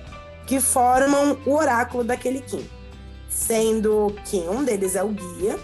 que 0.46 0.60
formam 0.60 1.38
o 1.44 1.54
oráculo 1.54 2.04
daquele 2.04 2.40
Kim 2.40 2.68
sendo 3.36 4.14
que 4.24 4.38
um 4.38 4.64
deles 4.64 4.96
é 4.96 5.02
o 5.02 5.08
guia, 5.08 5.58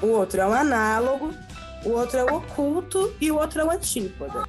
o 0.00 0.06
outro 0.06 0.40
é 0.40 0.46
o 0.46 0.52
análogo, 0.52 1.30
o 1.84 1.90
outro 1.90 2.18
é 2.18 2.24
o 2.24 2.36
oculto 2.36 3.14
e 3.20 3.30
o 3.30 3.36
outro 3.36 3.60
é 3.60 3.64
o 3.64 3.70
antípoda. 3.70 4.44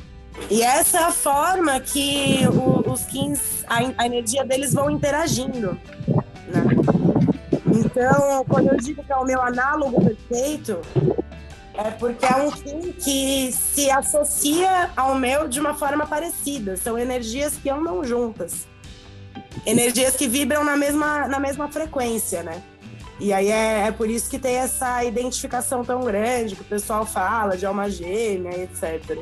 E 0.49 0.61
essa 0.61 0.99
é 0.99 1.03
a 1.03 1.11
forma 1.11 1.79
que 1.79 2.45
o, 2.47 2.91
os 2.91 3.03
kins, 3.05 3.63
a, 3.67 3.79
a, 3.97 4.05
energia 4.05 4.43
deles 4.43 4.73
vão 4.73 4.89
interagindo. 4.89 5.79
Né? 6.47 6.63
Então, 7.67 8.45
quando 8.47 8.69
eu 8.69 8.77
digo 8.77 9.03
que 9.03 9.11
é 9.11 9.15
o 9.15 9.25
meu 9.25 9.41
análogo 9.41 10.03
perfeito, 10.03 10.79
é 11.73 11.89
porque 11.91 12.25
é 12.25 12.35
um 12.35 12.51
Kim 12.51 12.91
que 12.91 13.51
se 13.51 13.89
associa 13.89 14.89
ao 14.95 15.15
meu 15.15 15.47
de 15.47 15.59
uma 15.59 15.73
forma 15.73 16.05
parecida. 16.05 16.75
São 16.75 16.97
energias 16.97 17.55
que 17.55 17.69
andam 17.69 18.03
juntas 18.03 18.67
energias 19.65 20.15
que 20.15 20.27
vibram 20.27 20.63
na 20.63 20.77
mesma, 20.77 21.27
na 21.27 21.39
mesma 21.39 21.67
frequência, 21.67 22.43
né? 22.43 22.61
E 23.19 23.31
aí 23.31 23.49
é, 23.49 23.87
é 23.87 23.91
por 23.91 24.09
isso 24.09 24.29
que 24.29 24.39
tem 24.39 24.55
essa 24.55 25.03
identificação 25.03 25.85
tão 25.85 26.03
grande 26.03 26.55
que 26.55 26.61
o 26.61 26.65
pessoal 26.65 27.05
fala 27.05 27.55
de 27.55 27.65
alma 27.65 27.89
gêmea, 27.89 28.63
etc. 28.63 29.19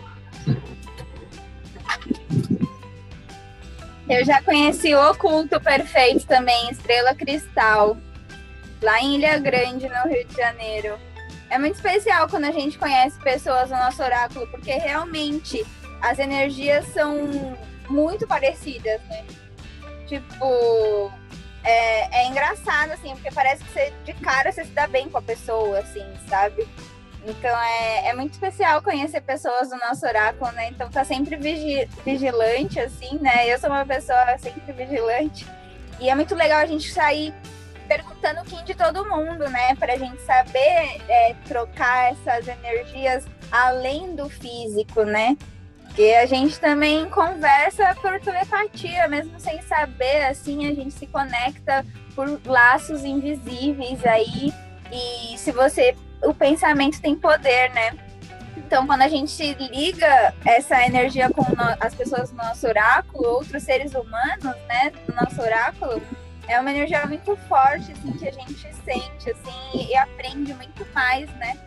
Eu 4.09 4.25
já 4.25 4.41
conheci 4.41 4.95
o 4.95 5.11
Oculto 5.11 5.61
Perfeito 5.61 6.25
também, 6.25 6.71
Estrela 6.71 7.13
Cristal, 7.13 7.95
lá 8.81 8.99
em 8.99 9.17
Ilha 9.17 9.37
Grande, 9.37 9.87
no 9.87 10.09
Rio 10.09 10.25
de 10.25 10.35
Janeiro. 10.35 10.97
É 11.47 11.59
muito 11.59 11.75
especial 11.75 12.27
quando 12.27 12.45
a 12.45 12.51
gente 12.51 12.75
conhece 12.79 13.19
pessoas 13.19 13.69
no 13.69 13.77
nosso 13.77 14.01
oráculo, 14.01 14.47
porque 14.47 14.71
realmente 14.71 15.63
as 16.01 16.17
energias 16.17 16.87
são 16.87 17.55
muito 17.87 18.25
parecidas, 18.25 18.99
né? 19.03 19.23
Tipo, 20.07 21.11
é, 21.63 22.23
é 22.23 22.27
engraçado, 22.27 22.91
assim, 22.93 23.11
porque 23.11 23.29
parece 23.29 23.63
que 23.63 23.71
você, 23.71 23.93
de 24.05 24.13
cara 24.15 24.51
você 24.51 24.65
se 24.65 24.71
dá 24.71 24.87
bem 24.87 25.07
com 25.07 25.19
a 25.19 25.21
pessoa, 25.21 25.77
assim, 25.77 26.05
sabe? 26.27 26.67
Então 27.25 27.57
é, 27.59 28.07
é 28.07 28.13
muito 28.13 28.33
especial 28.33 28.81
conhecer 28.81 29.21
pessoas 29.21 29.69
do 29.69 29.77
nosso 29.77 30.05
oráculo, 30.05 30.51
né? 30.53 30.69
Então 30.69 30.89
tá 30.89 31.03
sempre 31.03 31.35
vigi 31.35 31.87
vigilante, 32.05 32.79
assim, 32.79 33.17
né? 33.19 33.47
Eu 33.47 33.59
sou 33.59 33.69
uma 33.69 33.85
pessoa 33.85 34.37
sempre 34.37 34.71
vigilante. 34.71 35.45
E 35.99 36.09
é 36.09 36.15
muito 36.15 36.33
legal 36.33 36.59
a 36.59 36.65
gente 36.65 36.91
sair 36.91 37.33
perguntando 37.87 38.41
o 38.41 38.45
Kim 38.45 38.63
de 38.63 38.75
todo 38.75 39.03
mundo, 39.09 39.49
né? 39.49 39.75
Pra 39.75 39.97
gente 39.97 40.21
saber 40.21 41.01
é, 41.09 41.35
trocar 41.45 42.13
essas 42.13 42.47
energias 42.47 43.25
além 43.51 44.15
do 44.15 44.29
físico, 44.29 45.03
né? 45.03 45.35
Porque 45.83 46.13
a 46.13 46.25
gente 46.25 46.59
também 46.59 47.09
conversa 47.09 47.95
por 48.01 48.19
telepatia, 48.21 49.07
mesmo 49.07 49.39
sem 49.39 49.61
saber, 49.63 50.27
assim, 50.27 50.69
a 50.69 50.73
gente 50.73 50.93
se 50.93 51.07
conecta 51.07 51.85
por 52.15 52.39
laços 52.45 53.03
invisíveis 53.03 54.05
aí. 54.05 54.53
E 54.91 55.37
se 55.37 55.51
você. 55.51 55.95
O 56.21 56.33
pensamento 56.33 57.01
tem 57.01 57.15
poder, 57.15 57.71
né? 57.73 57.97
Então, 58.57 58.85
quando 58.85 59.01
a 59.01 59.07
gente 59.07 59.53
liga 59.53 60.33
essa 60.45 60.85
energia 60.85 61.29
com 61.29 61.43
as 61.79 61.95
pessoas 61.95 62.29
do 62.29 62.37
nosso 62.37 62.67
oráculo, 62.67 63.27
outros 63.27 63.63
seres 63.63 63.93
humanos, 63.95 64.55
né, 64.67 64.91
do 65.07 65.15
nosso 65.15 65.41
oráculo, 65.41 65.99
é 66.47 66.59
uma 66.59 66.69
energia 66.69 67.05
muito 67.07 67.35
forte, 67.47 67.91
assim, 67.91 68.11
que 68.11 68.27
a 68.27 68.31
gente 68.31 68.67
sente, 68.85 69.31
assim, 69.31 69.87
e 69.89 69.95
aprende 69.95 70.53
muito 70.53 70.85
mais, 70.93 71.27
né, 71.37 71.57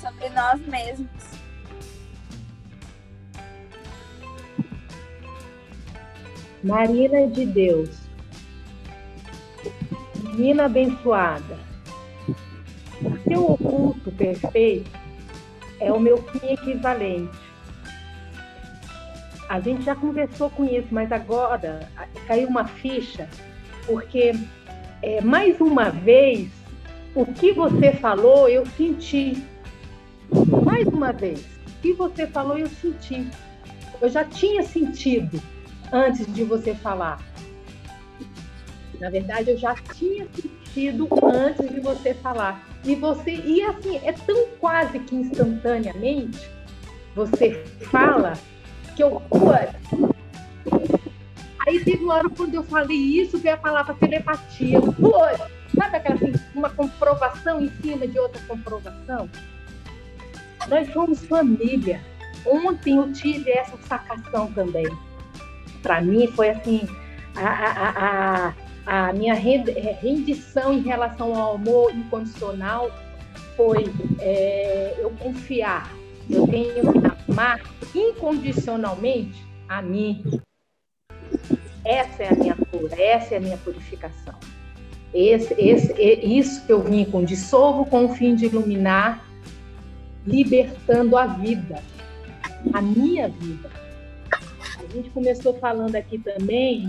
sobre 0.00 0.28
nós 0.30 0.60
mesmos. 0.66 1.08
Marina 6.62 7.26
de 7.26 7.46
Deus, 7.46 7.88
menina 10.16 10.66
abençoada, 10.66 11.58
o 13.02 13.18
seu 13.28 13.50
oculto 13.50 14.10
perfeito 14.12 14.90
é 15.80 15.92
o 15.92 15.98
meu 15.98 16.18
fim 16.18 16.52
equivalente. 16.52 17.38
A 19.48 19.58
gente 19.58 19.82
já 19.82 19.96
conversou 19.96 20.50
com 20.50 20.64
isso, 20.64 20.88
mas 20.90 21.10
agora 21.10 21.88
caiu 22.26 22.48
uma 22.48 22.66
ficha, 22.66 23.28
porque 23.86 24.32
é, 25.02 25.20
mais 25.20 25.60
uma 25.60 25.90
vez 25.90 26.50
o 27.14 27.26
que 27.26 27.52
você 27.52 27.92
falou 27.92 28.48
eu 28.48 28.64
senti. 28.66 29.42
Mais 30.62 30.86
uma 30.86 31.12
vez, 31.12 31.40
o 31.40 31.82
que 31.82 31.92
você 31.92 32.26
falou 32.26 32.56
eu 32.56 32.68
senti. 32.68 33.26
Eu 34.00 34.08
já 34.08 34.24
tinha 34.24 34.62
sentido 34.62 35.42
antes 35.92 36.32
de 36.32 36.44
você 36.44 36.74
falar. 36.74 37.20
Na 39.00 39.10
verdade, 39.10 39.50
eu 39.50 39.58
já 39.58 39.74
tinha 39.74 40.26
sentido 40.26 40.59
antes 41.34 41.68
de 41.68 41.80
você 41.80 42.14
falar. 42.14 42.66
E 42.84 42.94
você, 42.94 43.32
e 43.32 43.62
assim, 43.62 44.00
é 44.04 44.12
tão 44.12 44.48
quase 44.58 44.98
que 45.00 45.14
instantaneamente 45.14 46.50
você 47.14 47.64
fala 47.90 48.34
que 48.96 49.02
eu. 49.02 49.22
Aí 51.66 51.84
teve 51.84 52.04
uma 52.04 52.14
hora 52.14 52.30
quando 52.30 52.54
eu 52.54 52.62
falei 52.62 52.96
isso, 52.96 53.38
veio 53.38 53.54
a 53.54 53.58
palavra 53.58 53.94
telepatia. 53.94 54.80
Foi! 54.80 55.48
Sabe 55.76 55.96
aquela 55.96 56.14
assim, 56.16 56.32
uma 56.54 56.70
comprovação 56.70 57.60
em 57.60 57.70
cima 57.82 58.06
de 58.06 58.18
outra 58.18 58.40
comprovação? 58.48 59.28
Nós 60.68 60.92
somos 60.92 61.24
família. 61.26 62.00
Ontem 62.46 62.96
eu 62.96 63.12
tive 63.12 63.50
essa 63.50 63.76
sacação 63.86 64.50
também 64.52 64.86
para 65.82 66.00
mim 66.00 66.26
foi 66.28 66.50
assim 66.50 66.88
a, 67.36 67.48
a, 67.48 68.48
a, 68.48 68.54
a, 68.86 69.12
minha 69.12 69.34
rendição 69.34 70.72
em 70.72 70.80
relação 70.80 71.34
ao 71.34 71.54
amor 71.54 71.94
incondicional 71.94 72.90
foi 73.56 73.84
é, 74.20 74.96
eu 74.98 75.10
confiar, 75.10 75.92
eu 76.28 76.46
tenho 76.46 76.92
que 76.92 77.30
amar 77.30 77.60
incondicionalmente 77.94 79.44
a 79.68 79.82
mim. 79.82 80.40
Essa 81.84 82.24
é 82.24 82.28
a 82.28 82.34
minha 82.34 82.56
cura, 82.56 83.00
essa 83.00 83.34
é 83.34 83.38
a 83.38 83.40
minha 83.40 83.56
purificação. 83.58 84.34
Esse, 85.12 85.54
esse, 85.58 85.92
isso 86.22 86.64
que 86.66 86.72
eu 86.72 86.80
vim 86.82 87.04
com 87.04 87.24
dissolvo 87.24 87.84
com 87.84 88.04
o 88.04 88.14
fim 88.14 88.34
de 88.34 88.46
iluminar, 88.46 89.24
libertando 90.26 91.16
a 91.16 91.26
vida, 91.26 91.82
a 92.72 92.80
minha 92.80 93.28
vida 93.28 93.80
a 94.90 94.92
gente 94.92 95.10
começou 95.10 95.54
falando 95.54 95.94
aqui 95.94 96.18
também, 96.18 96.88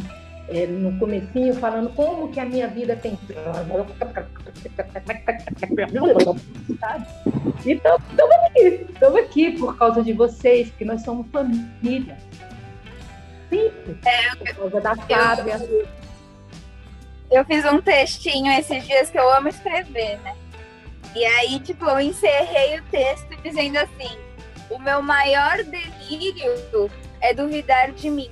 é, 0.52 0.68
no 0.68 0.98
comecinho, 1.00 1.54
falando 1.56 1.90
como 1.96 2.32
que 2.32 2.40
a 2.40 2.46
minha 2.46 2.68
vida 2.68 2.96
tem... 2.96 3.18
Então, 7.66 7.98
estamos 8.10 8.36
aqui, 8.46 8.86
estamos 8.92 9.20
aqui 9.20 9.52
por 9.58 9.78
causa 9.78 10.04
de 10.04 10.14
vocês, 10.14 10.70
porque 10.70 10.86
nós 10.86 11.02
somos 11.04 11.28
família. 11.32 12.18
Sempre. 13.50 13.98
É, 14.06 14.36
por 14.36 14.56
causa 14.56 14.82
da 14.82 14.96
Fábia. 14.96 15.56
Eu, 15.56 15.88
eu 17.32 17.46
fiz 17.46 17.66
um 17.66 17.82
textinho 17.82 18.52
esses 18.54 18.86
dias 18.86 19.10
que 19.10 19.18
eu 19.18 19.32
amo 19.34 19.48
escrever, 19.48 20.20
né? 20.20 20.36
E 21.16 21.26
aí, 21.26 21.60
tipo, 21.60 21.86
eu 21.86 22.00
encerrei 22.00 22.80
o 22.80 22.84
texto 22.84 23.30
dizendo 23.44 23.78
assim: 23.78 24.18
o 24.70 24.80
meu 24.80 25.02
maior 25.02 25.58
delírio 25.64 26.54
é 27.20 27.34
duvidar 27.34 27.92
de 27.92 28.10
mim. 28.10 28.32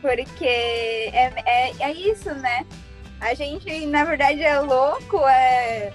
Porque 0.00 0.46
é, 0.46 1.32
é, 1.44 1.72
é 1.80 1.92
isso, 1.92 2.32
né? 2.34 2.64
A 3.20 3.34
gente, 3.34 3.86
na 3.86 4.04
verdade, 4.04 4.42
é 4.42 4.58
louco, 4.60 5.18
é 5.26 5.92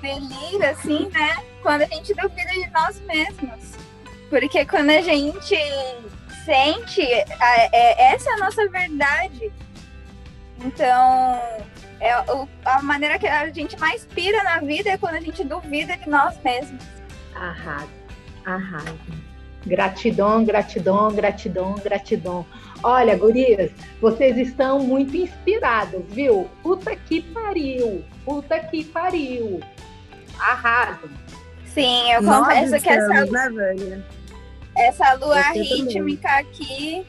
feliz, 0.00 0.60
assim, 0.62 1.08
né? 1.10 1.36
Quando 1.62 1.82
a 1.82 1.86
gente 1.86 2.12
duvida 2.14 2.50
de 2.50 2.70
nós 2.70 3.00
mesmos. 3.02 3.76
Porque 4.28 4.66
quando 4.66 4.90
a 4.90 5.00
gente 5.02 5.56
sente, 6.44 7.02
é, 7.02 8.12
essa 8.12 8.30
é 8.30 8.32
a 8.32 8.36
nossa 8.38 8.68
verdade. 8.68 9.52
Então, 10.64 11.40
É 11.98 12.18
o, 12.30 12.48
a 12.64 12.82
maneira 12.82 13.18
que 13.18 13.26
a 13.26 13.48
gente 13.50 13.78
mais 13.78 14.04
pira 14.04 14.42
na 14.42 14.60
vida 14.60 14.90
é 14.90 14.98
quando 14.98 15.14
a 15.14 15.20
gente 15.20 15.42
duvida 15.44 15.96
de 15.96 16.08
nós 16.08 16.38
mesmos. 16.42 16.84
Arrasa, 17.34 17.88
arrasa. 18.44 18.96
Gratidão, 19.64 20.44
gratidão, 20.44 21.10
gratidão, 21.12 21.74
gratidão. 21.74 22.46
Olha, 22.82 23.16
gurias, 23.16 23.70
vocês 24.00 24.36
estão 24.36 24.78
muito 24.80 25.16
inspiradas, 25.16 26.02
viu? 26.08 26.48
Puta 26.62 26.94
que 26.94 27.22
pariu, 27.22 28.04
puta 28.24 28.58
que 28.60 28.84
pariu. 28.84 29.60
Arrasam. 30.38 31.10
Sim, 31.66 32.12
eu 32.12 32.22
Nós 32.22 32.46
confesso 32.46 32.82
que 32.82 32.88
essa, 32.88 33.26
né, 33.26 34.02
essa 34.76 35.12
lua 35.14 35.40
rítmica 35.52 36.28
também. 36.28 36.40
aqui 36.40 37.06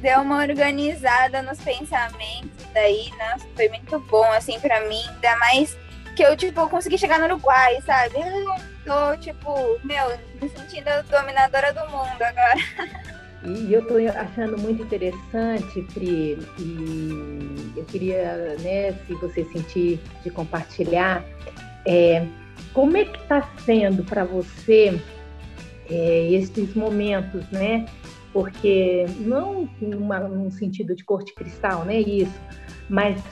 deu 0.00 0.20
uma 0.20 0.38
organizada 0.42 1.40
nos 1.40 1.58
pensamentos 1.60 2.50
daí, 2.72 3.10
né? 3.16 3.36
Foi 3.56 3.68
muito 3.68 3.98
bom, 4.00 4.24
assim, 4.32 4.60
pra 4.60 4.80
mim. 4.82 5.02
Ainda 5.14 5.36
mais 5.38 5.76
que 6.14 6.22
eu, 6.22 6.36
tipo, 6.36 6.68
consegui 6.68 6.98
chegar 6.98 7.18
no 7.18 7.24
Uruguai, 7.24 7.80
sabe? 7.86 8.16
Eu 8.20 8.54
tô, 8.84 9.16
tipo, 9.18 9.80
meu, 9.82 10.18
me 10.40 10.48
sentindo 10.48 10.90
dominadora 11.10 11.72
do 11.72 11.80
mundo 11.90 12.22
agora. 12.22 13.04
E 13.44 13.72
eu 13.72 13.80
estou 13.80 13.98
achando 14.08 14.58
muito 14.58 14.82
interessante, 14.82 15.82
Pri, 15.92 16.38
e 16.58 17.72
eu 17.76 17.84
queria, 17.84 18.56
né, 18.60 18.92
se 19.06 19.14
você 19.14 19.44
sentir 19.44 20.00
de 20.22 20.30
compartilhar, 20.30 21.22
é, 21.86 22.26
como 22.72 22.96
é 22.96 23.04
que 23.04 23.18
está 23.18 23.42
sendo 23.64 24.02
para 24.02 24.24
você 24.24 24.98
é, 25.90 26.40
momentos, 26.74 27.48
né? 27.50 27.86
Porque 28.32 29.06
não 29.20 29.68
numa, 29.80 30.20
num 30.20 30.50
sentido 30.50 30.94
de 30.94 31.04
corte 31.04 31.34
cristal, 31.34 31.84
né? 31.84 32.00
Isso, 32.00 32.40
mas 32.88 33.22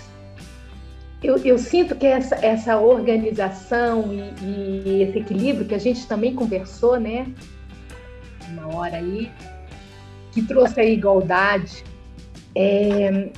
eu, 1.23 1.37
eu, 1.39 1.59
sinto 1.59 1.97
que 1.97 2.07
essa, 2.07 2.35
essa 2.37 2.79
organização 2.79 4.13
e, 4.13 4.45
e, 4.45 5.03
esse 5.03 5.19
equilíbrio 5.19 5.67
que 5.67 5.75
a 5.75 5.79
gente 5.79 6.07
também 6.07 6.35
conversou, 6.35 7.01
né? 7.01 7.33
Uma 8.51 8.75
hora 8.77 8.97
aí, 8.97 9.31
que 10.33 10.43
trouxe 10.43 10.81
a 10.81 10.85
igualdade, 10.85 11.85
é, 12.55 13.29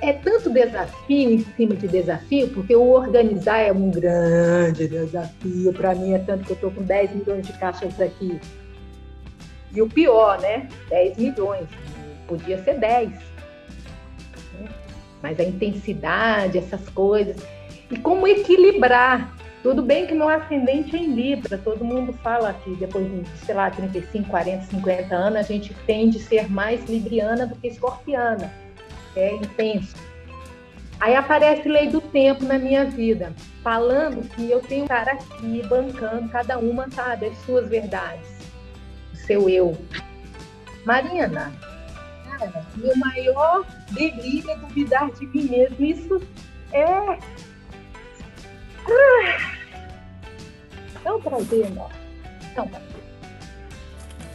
é 0.00 0.12
tanto 0.12 0.50
desafio 0.50 1.30
em 1.30 1.38
cima 1.56 1.74
de 1.74 1.88
desafio, 1.88 2.48
porque 2.50 2.74
o 2.74 2.90
organizar 2.90 3.58
é 3.58 3.72
um 3.72 3.90
grande 3.90 4.88
desafio. 4.88 5.72
Para 5.72 5.94
mim, 5.94 6.14
é 6.14 6.18
tanto 6.18 6.44
que 6.44 6.52
eu 6.52 6.54
estou 6.54 6.70
com 6.70 6.82
10 6.82 7.14
milhões 7.14 7.46
de 7.46 7.52
caixas 7.54 8.00
aqui. 8.00 8.38
E 9.74 9.82
o 9.82 9.88
pior, 9.88 10.40
né? 10.40 10.68
10 10.88 11.16
milhões. 11.16 11.66
Podia 12.28 12.62
ser 12.62 12.78
10. 12.78 13.10
Mas 15.22 15.40
a 15.40 15.44
intensidade, 15.44 16.58
essas 16.58 16.88
coisas. 16.90 17.36
E 17.90 17.98
como 17.98 18.26
equilibrar 18.26 19.34
tudo 19.64 19.82
bem 19.82 20.06
que 20.06 20.14
meu 20.14 20.28
ascendente 20.28 20.94
é 20.94 20.98
em 20.98 21.14
Libra, 21.14 21.56
todo 21.56 21.82
mundo 21.82 22.12
fala 22.12 22.52
que 22.52 22.76
depois 22.76 23.10
de, 23.10 23.26
sei 23.46 23.54
lá, 23.54 23.70
35, 23.70 24.28
40, 24.28 24.66
50 24.66 25.14
anos, 25.14 25.38
a 25.38 25.42
gente 25.42 25.72
tende 25.86 26.18
a 26.18 26.20
ser 26.20 26.50
mais 26.50 26.84
libriana 26.84 27.46
do 27.46 27.56
que 27.56 27.68
escorpiana. 27.68 28.52
É 29.16 29.34
intenso. 29.36 29.96
Aí 31.00 31.16
aparece 31.16 31.66
lei 31.66 31.88
do 31.88 32.02
tempo 32.02 32.44
na 32.44 32.58
minha 32.58 32.84
vida, 32.84 33.32
falando 33.62 34.28
que 34.28 34.50
eu 34.50 34.60
tenho 34.60 34.84
um 34.84 34.86
cara 34.86 35.12
aqui 35.12 35.62
bancando 35.66 36.28
cada 36.28 36.58
uma, 36.58 36.90
sabe, 36.90 37.28
as 37.28 37.38
suas 37.38 37.66
verdades, 37.66 38.28
o 39.14 39.16
seu 39.16 39.48
eu. 39.48 39.74
Marina, 40.84 41.50
cara, 42.28 42.66
meu 42.76 42.94
maior 42.98 43.64
delírio 43.92 44.50
é 44.50 44.56
duvidar 44.56 45.10
de 45.12 45.26
mim 45.26 45.44
mesmo. 45.44 45.82
Isso 45.86 46.20
é 46.70 47.18
é 51.04 51.12
um 51.12 51.20
prazer 51.20 51.66
enorme. 51.66 51.94
Então, 52.52 52.70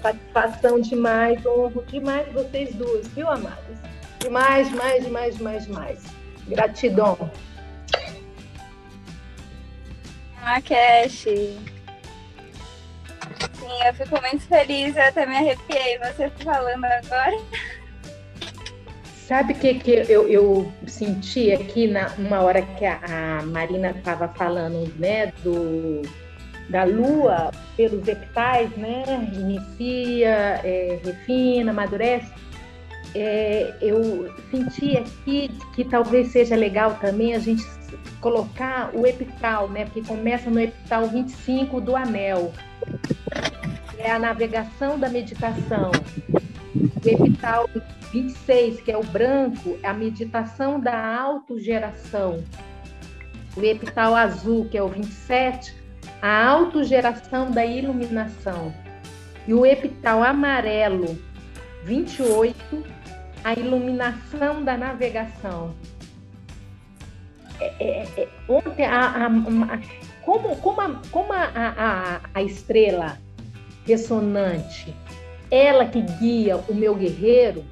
satisfação 0.02 0.80
demais, 0.80 1.46
honro 1.46 1.84
demais 1.88 2.32
vocês 2.34 2.74
duas, 2.76 3.08
viu, 3.10 3.30
amadas? 3.30 3.78
Demais, 4.20 4.70
demais, 4.70 5.04
demais, 5.04 5.38
demais, 5.38 5.66
demais. 5.66 6.04
Gratidão. 6.48 7.32
Ah, 10.42 10.62
Cash. 10.62 11.26
Sim, 13.54 13.84
eu 13.86 13.94
fico 13.94 14.22
muito 14.22 14.42
feliz, 14.48 14.96
eu 14.96 15.04
até 15.04 15.26
me 15.26 15.36
arrepiei 15.36 16.00
você 16.00 16.30
falando 16.44 16.86
agora. 16.86 17.38
Sabe 19.28 19.54
o 19.54 19.56
que, 19.56 19.76
que 19.76 19.92
eu, 19.92 20.28
eu 20.28 20.74
senti 20.88 21.52
aqui 21.52 21.88
na 21.88 22.08
uma 22.18 22.42
hora 22.42 22.64
que 22.64 22.86
a, 22.86 23.00
a 23.40 23.44
Marina 23.44 23.92
estava 23.92 24.28
falando, 24.30 24.92
né, 24.98 25.28
do, 25.44 26.02
da 26.70 26.84
lua 26.84 27.52
pelos 27.76 28.08
epitais, 28.08 28.70
né, 28.78 29.04
inicia, 29.34 30.62
é, 30.64 31.00
refina, 31.04 31.72
amadurece. 31.72 32.32
É, 33.16 33.74
eu 33.82 34.32
senti 34.52 34.96
aqui 34.96 35.50
que 35.74 35.84
talvez 35.84 36.28
seja 36.28 36.56
legal 36.56 36.96
também 37.02 37.34
a 37.34 37.40
gente 37.40 37.66
colocar 38.22 38.92
o 38.94 39.08
epital, 39.08 39.68
né, 39.68 39.86
porque 39.86 40.04
começa 40.04 40.50
no 40.50 40.60
epital 40.60 41.08
25 41.08 41.82
do 41.82 41.96
anel. 41.96 42.54
É 43.98 44.12
a 44.12 44.20
navegação 44.20 45.00
da 45.00 45.10
meditação. 45.10 45.92
O 47.04 47.08
epital 47.08 47.68
26, 48.12 48.82
que 48.82 48.92
é 48.92 48.98
o 48.98 49.04
branco, 49.04 49.78
é 49.82 49.88
a 49.88 49.94
meditação 49.94 50.80
da 50.80 51.20
autogeração. 51.20 52.44
O 53.58 53.64
epital 53.64 54.16
azul, 54.16 54.66
que 54.70 54.78
é 54.78 54.84
o 54.84 54.88
27, 54.88 55.79
a 56.22 56.48
autogeração 56.48 57.52
da 57.52 57.66
iluminação. 57.66 58.74
E 59.48 59.54
o 59.54 59.66
epital 59.66 60.24
amarelo, 60.24 61.18
28, 61.84 62.84
a 63.44 63.54
iluminação 63.54 64.64
da 64.64 64.78
navegação. 64.78 65.74
É, 67.60 67.74
é, 67.80 68.08
é, 68.18 68.28
ontem, 68.48 68.86
a, 68.86 69.00
a, 69.00 69.26
a, 69.26 69.80
como, 70.22 70.56
como, 70.58 70.82
a, 70.82 71.02
como 71.12 71.30
a 71.34 72.44
estrela 72.44 73.18
ressonante, 73.86 74.96
ela 75.50 75.86
que 75.86 76.02
guia 76.02 76.58
o 76.58 76.74
meu 76.74 76.96
guerreiro, 76.96 77.66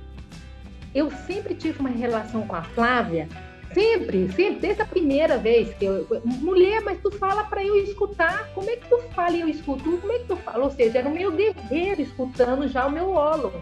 eu 0.96 1.12
sempre 1.12 1.54
tive 1.54 1.80
uma 1.80 1.90
relação 1.90 2.42
com 2.48 2.56
a 2.56 2.64
Flávia, 2.64 3.28
sempre, 3.74 4.32
sempre, 4.32 4.60
desde 4.60 4.82
a 4.82 4.86
primeira 4.86 5.38
vez 5.38 5.74
que 5.76 5.86
eu. 5.86 6.08
Mulher, 6.24 6.82
mas 6.82 7.00
tu 7.02 7.12
fala 7.12 7.44
para 7.44 7.64
eu 7.64 7.76
escutar, 7.78 8.50
como 8.54 8.70
é 8.70 8.76
que 8.76 8.88
tu 8.88 9.00
fala 9.14 9.36
e 9.36 9.42
eu 9.42 9.48
escuto? 9.48 9.98
Como 9.98 10.12
é 10.12 10.20
que 10.20 10.26
tu 10.26 10.38
fala? 10.38 10.64
Ou 10.64 10.72
seja, 10.72 11.00
era 11.00 11.10
o 11.10 11.14
meu 11.14 11.32
guerreiro 11.32 12.02
escutando 12.02 12.68
já 12.68 12.86
o 12.86 12.92
meu 12.92 13.12
olo, 13.12 13.54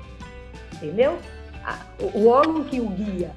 entendeu? 0.74 1.18
O 2.14 2.28
olo 2.28 2.66
que 2.66 2.80
o 2.80 2.88
guia. 2.90 3.32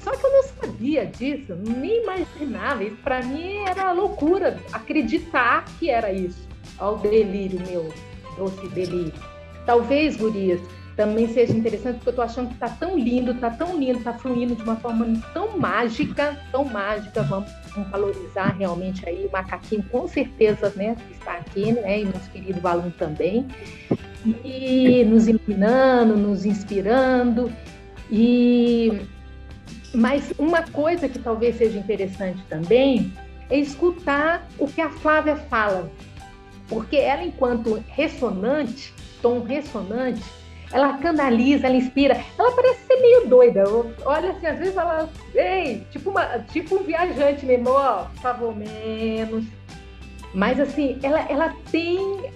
Só 0.00 0.10
que 0.10 0.26
eu 0.26 0.32
não 0.32 0.42
sabia 0.42 1.06
disso, 1.06 1.54
nem 1.54 2.02
imaginava. 2.02 2.82
Isso 2.82 2.96
para 2.96 3.22
mim 3.22 3.58
era 3.68 3.92
loucura 3.92 4.58
acreditar 4.72 5.64
que 5.78 5.88
era 5.88 6.12
isso. 6.12 6.48
Olha 6.78 6.96
o 6.96 6.98
delírio 6.98 7.60
meu, 7.68 7.94
doce 8.36 8.66
delírio. 8.68 9.12
Talvez, 9.64 10.16
gurias, 10.16 10.60
também 10.96 11.28
seja 11.28 11.52
interessante, 11.52 11.96
porque 11.96 12.08
eu 12.08 12.12
estou 12.12 12.24
achando 12.24 12.48
que 12.48 12.54
está 12.54 12.68
tão 12.68 12.98
lindo, 12.98 13.32
está 13.32 13.50
tão 13.50 13.78
lindo, 13.78 13.98
está 13.98 14.12
fluindo 14.12 14.54
de 14.54 14.62
uma 14.62 14.76
forma 14.76 15.06
tão 15.32 15.58
mágica, 15.58 16.38
tão 16.50 16.64
mágica. 16.64 17.22
Vamos, 17.22 17.50
vamos, 17.74 17.90
valorizar 17.90 18.56
realmente 18.58 19.08
aí 19.08 19.26
o 19.26 19.32
macaquinho, 19.32 19.82
com 19.90 20.06
certeza, 20.06 20.72
né, 20.76 20.96
que 21.06 21.14
está 21.14 21.34
aqui, 21.34 21.72
né, 21.72 22.00
e 22.00 22.04
nosso 22.04 22.30
querido 22.30 22.66
aluno 22.66 22.92
também, 22.98 23.46
e 24.44 25.04
nos 25.04 25.28
iluminando, 25.28 26.16
nos 26.16 26.44
inspirando. 26.44 27.50
E 28.10 29.00
mas 29.94 30.32
uma 30.38 30.62
coisa 30.62 31.08
que 31.08 31.18
talvez 31.18 31.56
seja 31.56 31.78
interessante 31.78 32.42
também 32.48 33.12
é 33.50 33.58
escutar 33.58 34.48
o 34.58 34.66
que 34.66 34.80
a 34.80 34.88
Flávia 34.88 35.36
fala, 35.36 35.90
porque 36.66 36.96
ela, 36.96 37.22
enquanto 37.22 37.82
ressonante, 37.88 38.94
tom 39.20 39.42
ressonante, 39.42 40.22
ela 40.72 40.96
canaliza, 40.98 41.66
ela 41.66 41.76
inspira. 41.76 42.18
Ela 42.38 42.52
parece 42.52 42.86
ser 42.86 42.96
meio 42.96 43.28
doida. 43.28 43.64
Olha 44.04 44.30
assim, 44.30 44.46
às 44.46 44.58
vezes 44.58 44.76
ela. 44.76 45.08
Ei, 45.34 45.86
tipo, 45.90 46.10
uma, 46.10 46.38
tipo 46.50 46.76
um 46.76 46.82
viajante 46.82 47.44
mesmo, 47.44 47.70
ó, 47.70 48.04
por 48.04 48.22
favor, 48.22 48.56
menos. 48.56 49.44
Mas 50.34 50.58
assim, 50.58 50.98
ela, 51.02 51.20
ela 51.28 51.54
tem. 51.70 52.32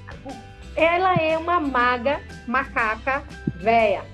Ela 0.76 1.14
é 1.14 1.38
uma 1.38 1.58
maga, 1.58 2.20
macaca, 2.46 3.22
véia. 3.56 4.04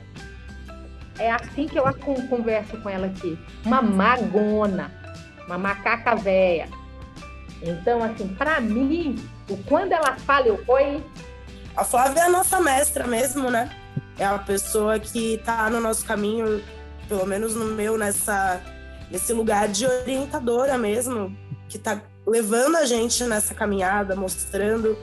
É 1.18 1.32
assim 1.32 1.66
que 1.66 1.76
eu 1.76 1.84
converso 2.28 2.76
com 2.78 2.88
ela 2.88 3.08
aqui. 3.08 3.36
Uma 3.64 3.82
magona, 3.82 4.92
uma 5.46 5.58
macaca 5.58 6.14
véia. 6.14 6.68
Então, 7.60 8.02
assim, 8.02 8.28
para 8.28 8.60
mim, 8.60 9.16
quando 9.66 9.92
ela 9.92 10.14
fala, 10.14 10.46
eu 10.46 10.62
oi. 10.68 11.04
A 11.76 11.84
Flávia 11.84 12.20
é 12.20 12.24
a 12.24 12.30
nossa 12.30 12.60
mestra 12.60 13.06
mesmo, 13.06 13.50
né? 13.50 13.81
É 14.18 14.24
a 14.24 14.38
pessoa 14.38 14.98
que 14.98 15.34
está 15.34 15.68
no 15.70 15.80
nosso 15.80 16.04
caminho, 16.04 16.62
pelo 17.08 17.26
menos 17.26 17.54
no 17.54 17.64
meu, 17.66 17.96
nessa 17.96 18.60
nesse 19.10 19.32
lugar 19.34 19.68
de 19.68 19.86
orientadora 19.86 20.78
mesmo, 20.78 21.36
que 21.68 21.76
está 21.76 22.00
levando 22.26 22.76
a 22.76 22.86
gente 22.86 23.22
nessa 23.24 23.54
caminhada, 23.54 24.16
mostrando 24.16 24.96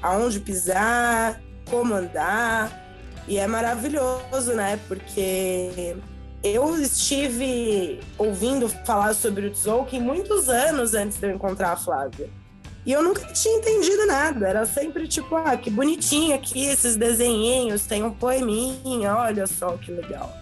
aonde 0.00 0.38
pisar, 0.38 1.40
como 1.68 1.94
andar. 1.94 2.70
E 3.26 3.38
é 3.38 3.46
maravilhoso, 3.46 4.54
né? 4.54 4.78
Porque 4.86 5.96
eu 6.42 6.80
estive 6.80 8.00
ouvindo 8.16 8.68
falar 8.68 9.14
sobre 9.14 9.46
o 9.46 9.50
Tzolk'in 9.50 10.00
muitos 10.00 10.48
anos 10.48 10.94
antes 10.94 11.18
de 11.18 11.26
eu 11.26 11.34
encontrar 11.34 11.72
a 11.72 11.76
Flávia. 11.76 12.30
E 12.84 12.92
eu 12.92 13.02
nunca 13.02 13.26
tinha 13.32 13.58
entendido 13.58 14.06
nada. 14.06 14.48
Era 14.48 14.66
sempre 14.66 15.06
tipo, 15.06 15.36
ah, 15.36 15.56
que 15.56 15.70
bonitinho 15.70 16.34
aqui 16.34 16.66
esses 16.66 16.96
desenhinhos, 16.96 17.86
tem 17.86 18.02
um 18.02 18.10
poeminha, 18.10 19.14
olha 19.16 19.46
só 19.46 19.76
que 19.76 19.92
legal. 19.92 20.34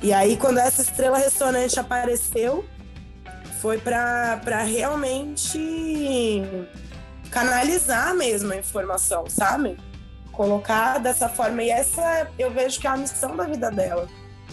E 0.00 0.12
aí, 0.12 0.36
quando 0.36 0.58
essa 0.58 0.80
estrela 0.80 1.18
ressonante 1.18 1.80
apareceu, 1.80 2.64
foi 3.60 3.78
para 3.78 4.62
realmente 4.62 6.42
canalizar 7.30 8.14
mesmo 8.14 8.52
a 8.52 8.56
informação, 8.56 9.28
sabe? 9.28 9.76
Colocar 10.30 10.98
dessa 10.98 11.28
forma. 11.28 11.64
E 11.64 11.70
essa 11.70 12.28
eu 12.38 12.52
vejo 12.52 12.80
que 12.80 12.86
é 12.86 12.90
a 12.90 12.96
missão 12.96 13.36
da 13.36 13.44
vida 13.44 13.70
dela. 13.70 14.08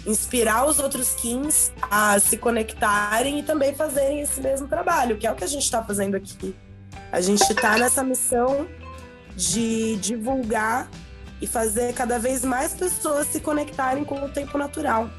Inspirar 0.08 0.66
os 0.68 0.80
outros 0.80 1.14
Kings 1.14 1.72
a 1.89 2.20
se 2.20 2.38
conectarem 2.38 3.39
e 3.39 3.43
também 3.43 3.76
fazerem 3.76 4.22
esse 4.22 4.41
mesmo 4.41 4.68
trabalho, 4.68 5.18
que 5.18 5.28
é 5.28 5.32
o 5.32 5.36
que 5.36 5.43
a 5.43 5.47
gente 5.47 5.64
está 5.64 5.84
fazendo 5.84 6.16
aqui. 6.16 6.56
A 7.16 7.22
gente 7.22 7.49
está 7.49 7.78
nessa 7.78 8.03
missão 8.03 8.68
de 9.38 9.95
divulgar 10.01 10.89
e 11.41 11.47
fazer 11.47 11.93
cada 11.93 12.20
vez 12.20 12.43
mais 12.43 12.74
pessoas 12.74 13.28
se 13.28 13.39
conectarem 13.39 14.03
com 14.03 14.26
o 14.26 14.28
tempo 14.28 14.57
natural. 14.57 15.09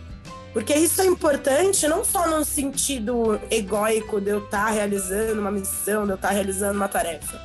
Porque 0.52 0.74
isso 0.74 1.00
é 1.00 1.06
importante 1.06 1.88
não 1.88 2.04
só 2.04 2.28
no 2.28 2.44
sentido 2.44 3.40
egóico 3.50 4.20
de 4.20 4.28
eu 4.28 4.44
estar 4.44 4.66
tá 4.66 4.70
realizando 4.72 5.40
uma 5.40 5.50
missão, 5.50 6.04
de 6.04 6.10
eu 6.10 6.16
estar 6.16 6.28
tá 6.28 6.34
realizando 6.34 6.76
uma 6.76 6.86
tarefa. 6.86 7.40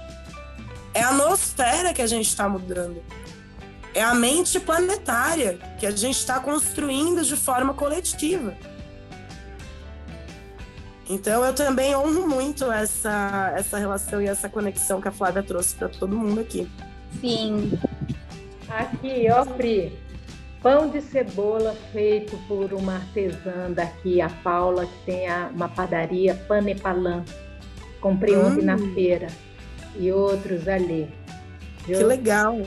É 0.93 1.01
a 1.01 1.13
nosfera 1.13 1.93
que 1.93 2.01
a 2.01 2.07
gente 2.07 2.27
está 2.27 2.49
mudando. 2.49 3.01
É 3.93 4.03
a 4.03 4.13
mente 4.13 4.59
planetária 4.59 5.59
que 5.79 5.85
a 5.85 5.91
gente 5.91 6.17
está 6.17 6.41
construindo 6.41 7.23
de 7.23 7.37
forma 7.37 7.73
coletiva. 7.73 8.53
Então 11.11 11.43
eu 11.43 11.53
também 11.53 11.93
honro 11.93 12.25
muito 12.25 12.71
essa, 12.71 13.53
essa 13.57 13.77
relação 13.77 14.21
e 14.21 14.27
essa 14.27 14.47
conexão 14.47 15.01
que 15.01 15.09
a 15.09 15.11
Flávia 15.11 15.43
trouxe 15.43 15.75
para 15.75 15.89
todo 15.89 16.15
mundo 16.15 16.39
aqui. 16.39 16.65
Sim. 17.19 17.77
Aqui, 18.69 19.27
ó, 19.29 19.43
Pri, 19.43 19.91
pão 20.63 20.87
de 20.87 21.01
cebola 21.01 21.75
feito 21.91 22.37
por 22.47 22.71
uma 22.71 22.95
artesã 22.95 23.69
daqui, 23.69 24.21
a 24.21 24.29
Paula, 24.29 24.85
que 24.85 25.05
tem 25.05 25.27
a, 25.27 25.51
uma 25.53 25.67
padaria 25.67 26.33
Panepalan. 26.47 27.25
Comprei 27.99 28.37
hum. 28.37 28.47
ontem 28.47 28.63
na 28.63 28.77
feira. 28.77 29.27
E 29.97 30.09
outros 30.13 30.65
ali. 30.69 31.09
Viu? 31.85 31.97
Que 31.97 32.03
legal! 32.05 32.57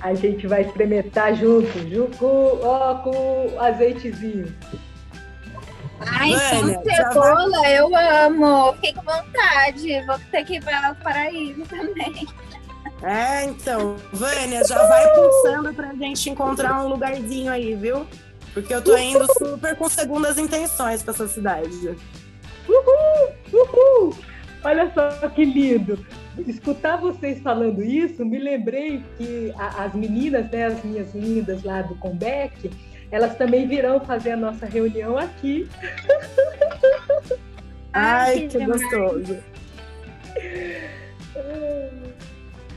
A 0.00 0.12
gente 0.12 0.46
vai 0.46 0.60
experimentar 0.60 1.34
junto, 1.34 1.78
junto 1.88 2.18
com, 2.18 2.60
ó, 2.62 2.96
com 2.96 3.58
azeitezinho. 3.58 4.54
Ai, 6.00 6.32
Vânia, 6.32 6.74
pão 6.74 6.82
de 6.82 6.96
cebola, 6.96 7.60
vai... 7.60 7.78
eu 7.78 7.96
amo. 7.96 8.72
Fiquei 8.74 8.92
com 8.94 9.02
vontade. 9.02 10.06
Vou 10.06 10.18
ter 10.30 10.44
que 10.44 10.56
ir 10.56 10.64
para 10.64 10.92
o 10.92 10.96
paraíso 10.96 11.62
também. 11.66 12.26
É, 13.02 13.44
então, 13.44 13.96
Vânia, 14.12 14.64
já 14.64 14.86
vai 14.86 15.14
pulsando 15.14 15.74
pra 15.74 15.92
gente 15.94 16.30
encontrar 16.30 16.82
um 16.84 16.88
lugarzinho 16.88 17.52
aí, 17.52 17.74
viu? 17.74 18.06
Porque 18.54 18.74
eu 18.74 18.82
tô 18.82 18.96
indo 18.96 19.26
super 19.34 19.76
com 19.76 19.88
segundas 19.88 20.38
intenções 20.38 21.02
pra 21.02 21.12
essa 21.12 21.28
cidade. 21.28 21.94
Uhul! 22.68 23.34
Uhul! 23.52 24.16
Olha 24.64 24.90
só 24.94 25.28
que 25.28 25.44
lindo! 25.44 26.04
Escutar 26.46 26.96
vocês 26.96 27.40
falando 27.40 27.82
isso, 27.82 28.24
me 28.24 28.38
lembrei 28.38 29.02
que 29.16 29.52
as 29.58 29.94
meninas, 29.94 30.50
né, 30.50 30.66
as 30.66 30.84
minhas 30.84 31.14
lindas 31.14 31.62
lá 31.62 31.82
do 31.82 31.94
Comeback, 31.96 32.70
elas 33.10 33.36
também 33.36 33.66
virão 33.66 34.00
fazer 34.00 34.32
a 34.32 34.36
nossa 34.36 34.66
reunião 34.66 35.16
aqui. 35.16 35.68
Ai, 37.92 38.48
que, 38.48 38.58
que 38.58 38.66
gostoso! 38.66 39.38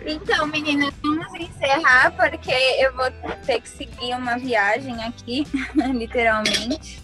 Então, 0.05 0.47
meninas, 0.47 0.93
vamos 1.03 1.27
encerrar 1.39 2.11
porque 2.15 2.51
eu 2.79 2.95
vou 2.95 3.11
ter 3.45 3.61
que 3.61 3.69
seguir 3.69 4.15
uma 4.15 4.37
viagem 4.37 5.03
aqui, 5.03 5.45
literalmente. 5.93 7.01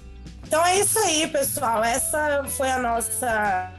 Então 0.47 0.65
é 0.65 0.79
isso 0.79 0.97
aí, 0.99 1.27
pessoal. 1.27 1.83
Essa 1.83 2.43
foi 2.45 2.69
a 2.69 2.79
nossa 2.79 3.71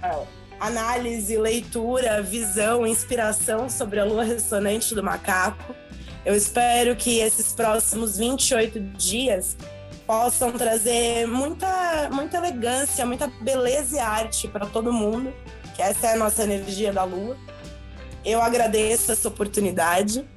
análise, 0.60 1.36
leitura, 1.38 2.22
visão, 2.22 2.86
inspiração 2.86 3.70
sobre 3.70 4.00
a 4.00 4.04
lua 4.04 4.24
ressonante 4.24 4.94
do 4.94 5.02
macaco. 5.02 5.74
Eu 6.26 6.34
espero 6.34 6.96
que 6.96 7.20
esses 7.20 7.52
próximos 7.52 8.18
28 8.18 8.80
dias 8.80 9.56
possam 10.04 10.50
trazer 10.50 11.24
muita, 11.24 12.10
muita 12.10 12.38
elegância, 12.38 13.06
muita 13.06 13.28
beleza 13.40 13.96
e 13.96 14.00
arte 14.00 14.48
para 14.48 14.66
todo 14.66 14.92
mundo, 14.92 15.32
que 15.76 15.80
essa 15.80 16.08
é 16.08 16.14
a 16.14 16.16
nossa 16.16 16.42
energia 16.42 16.92
da 16.92 17.04
lua. 17.04 17.36
Eu 18.24 18.42
agradeço 18.42 19.12
essa 19.12 19.28
oportunidade 19.28 20.28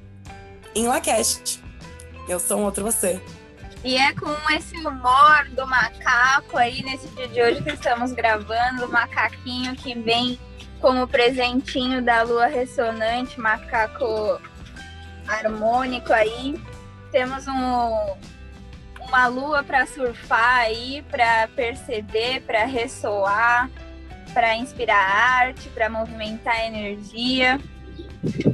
em 0.76 0.86
Lacast. 0.86 1.60
Eu 2.28 2.38
sou 2.38 2.60
um 2.60 2.64
outro 2.66 2.84
você. 2.84 3.20
E 3.82 3.96
é 3.96 4.14
com 4.14 4.30
esse 4.52 4.76
humor 4.76 5.48
do 5.56 5.66
macaco 5.66 6.56
aí, 6.56 6.84
nesse 6.84 7.08
dia 7.08 7.26
de 7.26 7.42
hoje 7.42 7.62
que 7.64 7.70
estamos 7.70 8.12
gravando, 8.12 8.84
o 8.84 8.88
macaquinho 8.92 9.74
que 9.74 9.98
vem 9.98 10.38
como 10.80 11.08
presentinho 11.08 12.00
da 12.00 12.22
lua 12.22 12.46
ressonante, 12.46 13.40
macaco 13.40 14.40
harmônico 15.30 16.12
aí. 16.12 16.60
Temos 17.12 17.46
um, 17.46 18.16
uma 19.00 19.26
lua 19.26 19.62
para 19.62 19.86
surfar 19.86 20.60
aí, 20.60 21.02
para 21.10 21.48
perceber, 21.48 22.42
para 22.42 22.64
ressoar, 22.64 23.70
para 24.32 24.56
inspirar 24.56 24.96
arte, 24.96 25.68
para 25.70 25.88
movimentar 25.88 26.66
energia. 26.66 27.58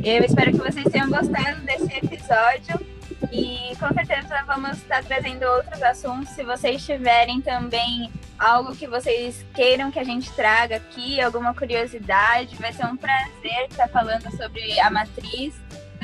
Eu 0.05 0.25
espero 0.25 0.53
que 0.53 0.59
vocês 0.59 0.85
tenham 0.91 1.11
gostado 1.11 1.61
desse 1.63 1.93
episódio 1.97 2.97
e 3.33 3.75
com 3.77 3.93
certeza 3.93 4.45
vamos 4.47 4.79
estar 4.79 5.03
trazendo 5.05 5.45
outros 5.45 5.83
assuntos. 5.83 6.31
Se 6.31 6.45
vocês 6.45 6.85
tiverem 6.85 7.41
também 7.41 8.11
algo 8.39 8.77
que 8.77 8.87
vocês 8.87 9.45
queiram 9.55 9.91
que 9.91 9.99
a 9.99 10.05
gente 10.05 10.31
traga 10.33 10.77
aqui, 10.77 11.21
alguma 11.21 11.55
curiosidade, 11.55 12.57
vai 12.57 12.73
ser 12.73 12.87
um 12.87 12.97
prazer 12.97 13.67
estar 13.69 13.89
falando 13.89 14.31
sobre 14.37 14.79
a 14.81 14.91
matriz. 14.91 15.55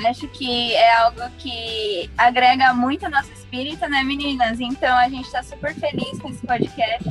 Acho 0.06 0.26
que 0.28 0.74
é 0.74 0.96
algo 0.96 1.20
que 1.38 2.10
agrega 2.16 2.72
muito 2.74 3.06
a 3.06 3.10
nosso 3.10 3.32
espírito, 3.32 3.88
né, 3.88 4.02
meninas? 4.02 4.60
Então 4.60 4.96
a 4.96 5.08
gente 5.08 5.26
está 5.26 5.42
super 5.42 5.74
feliz 5.74 6.18
com 6.20 6.28
esse 6.28 6.44
podcast 6.46 7.08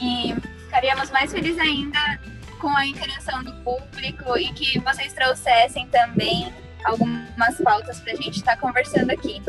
e 0.00 0.34
ficaríamos 0.64 1.10
mais 1.10 1.32
felizes 1.32 1.58
ainda 1.58 1.98
com 2.60 2.68
a 2.76 2.86
interação 2.86 3.42
do 3.42 3.52
público 3.62 4.36
e 4.36 4.52
que 4.52 4.78
vocês 4.80 5.12
trouxessem 5.12 5.86
também 5.88 6.52
algumas 6.84 7.60
pautas 7.62 8.00
para 8.00 8.12
a 8.12 8.16
gente 8.16 8.36
estar 8.36 8.56
tá 8.56 8.60
conversando 8.60 9.10
aqui. 9.10 9.42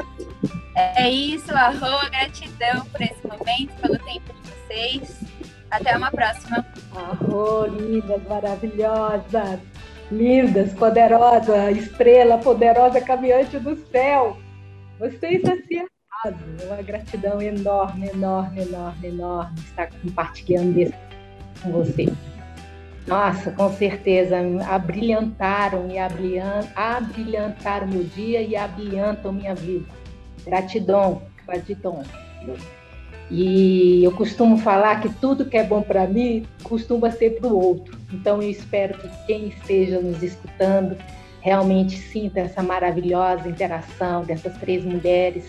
É 0.75 1.09
isso, 1.09 1.53
arroba, 1.53 2.09
gratidão 2.09 2.85
por 2.85 3.01
esse 3.01 3.27
momento, 3.27 3.73
pelo 3.81 3.97
tempo 3.99 4.33
de 4.33 4.51
vocês. 4.51 5.19
Até 5.69 5.95
uma 5.95 6.09
próxima. 6.09 6.65
Arro, 6.95 7.65
lindas, 7.65 8.23
maravilhosas, 8.27 9.59
lindas, 10.11 10.73
poderosa, 10.73 11.71
estrela 11.71 12.37
poderosa 12.37 12.99
caminhante 13.01 13.59
do 13.59 13.75
céu. 13.87 14.37
Vocês 14.99 15.43
assim 15.45 15.85
arrasam. 16.23 16.47
Uma 16.65 16.81
gratidão 16.81 17.41
enorme, 17.41 18.09
enorme, 18.09 18.61
enorme, 18.61 19.07
enorme 19.07 19.59
estar 19.59 19.89
compartilhando 20.01 20.79
isso 20.79 20.93
com 21.61 21.71
vocês. 21.71 22.11
Nossa, 23.07 23.51
com 23.51 23.71
certeza, 23.73 24.37
abrilhantaram 24.67 25.89
e 25.89 25.97
abrilhantaram 25.97 27.87
meu 27.87 28.03
dia 28.03 28.41
e 28.41 28.55
abrilhantam 28.55 29.31
minha 29.31 29.55
vida. 29.55 29.87
Gratidão, 30.45 31.21
gratidão. 31.45 32.03
E 33.29 34.03
eu 34.03 34.11
costumo 34.11 34.57
falar 34.57 35.01
que 35.01 35.09
tudo 35.09 35.45
que 35.45 35.57
é 35.57 35.63
bom 35.63 35.81
para 35.81 36.07
mim 36.07 36.45
costuma 36.63 37.11
ser 37.11 37.39
para 37.39 37.47
o 37.47 37.55
outro. 37.55 37.97
Então 38.11 38.41
eu 38.41 38.49
espero 38.49 38.97
que 38.97 39.09
quem 39.27 39.49
esteja 39.49 39.99
nos 39.99 40.23
escutando 40.23 40.97
realmente 41.41 41.97
sinta 41.97 42.39
essa 42.39 42.63
maravilhosa 42.63 43.47
interação 43.47 44.23
dessas 44.23 44.57
três 44.57 44.83
mulheres 44.83 45.45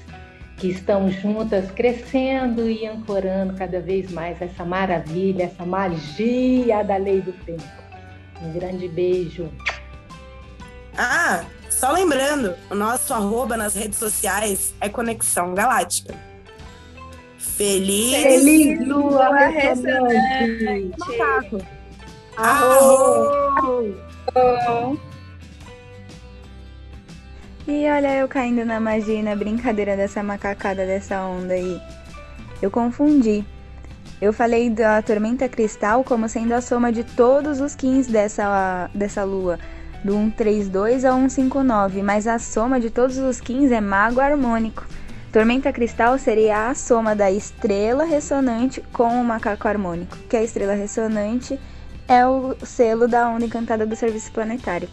que 0.59 0.68
estão 0.68 1.11
juntas 1.11 1.70
crescendo 1.70 2.68
e 2.68 2.87
ancorando 2.87 3.55
cada 3.55 3.81
vez 3.81 4.11
mais 4.12 4.41
essa 4.43 4.62
maravilha, 4.62 5.45
essa 5.45 5.64
magia 5.64 6.83
da 6.85 6.99
lei 6.99 7.22
do 7.22 7.33
tempo. 7.33 7.64
Um 8.43 8.53
grande 8.53 8.87
beijo. 8.89 9.51
Ah, 10.99 11.45
só 11.70 11.93
lembrando, 11.93 12.55
o 12.70 12.74
nosso 12.74 13.14
arroba 13.14 13.57
nas 13.57 13.74
redes 13.74 13.99
sociais 13.99 14.74
é 14.83 14.89
Conexão 14.89 15.55
Galáctica. 15.55 16.30
Feliz, 17.61 18.22
Feliz 18.22 18.88
lua 18.88 19.28
lua 19.28 19.46
ressonante. 19.48 20.94
Macaco. 20.98 21.58
Arro! 22.34 23.76
E 27.68 27.86
olha 27.86 28.16
eu 28.16 28.26
caindo 28.28 28.64
na 28.64 28.80
magia 28.80 29.16
e 29.16 29.22
na 29.22 29.36
brincadeira 29.36 29.94
dessa 29.94 30.22
macacada 30.22 30.86
dessa 30.86 31.20
onda 31.20 31.52
aí. 31.52 31.78
Eu 32.62 32.70
confundi. 32.70 33.44
Eu 34.22 34.32
falei 34.32 34.70
da 34.70 35.02
tormenta 35.02 35.46
cristal 35.46 36.02
como 36.02 36.30
sendo 36.30 36.54
a 36.54 36.62
soma 36.62 36.90
de 36.90 37.04
todos 37.04 37.61
os 37.61 37.74
15 37.74 38.11
dessa, 38.11 38.88
dessa 38.94 39.22
lua, 39.22 39.58
do 40.02 40.14
132 40.14 41.04
ao 41.04 41.18
159, 41.28 42.02
mas 42.02 42.26
a 42.26 42.38
soma 42.38 42.80
de 42.80 42.88
todos 42.88 43.18
os 43.18 43.38
15 43.38 43.74
é 43.74 43.82
mago 43.82 44.18
harmônico. 44.18 44.86
Tormenta 45.33 45.72
cristal 45.72 46.18
seria 46.18 46.68
a 46.68 46.74
soma 46.74 47.14
da 47.14 47.31
estrela 47.31 48.03
ressonante 48.03 48.81
com 48.93 49.20
o 49.20 49.24
macaco 49.24 49.68
harmônico, 49.68 50.16
que 50.28 50.37
a 50.37 50.43
estrela 50.43 50.74
ressonante 50.74 51.57
é 52.09 52.26
o 52.26 52.57
selo 52.64 53.07
da 53.07 53.28
onda 53.28 53.45
encantada 53.45 53.87
do 53.87 53.95
serviço 53.95 54.33
planetário. 54.33 54.89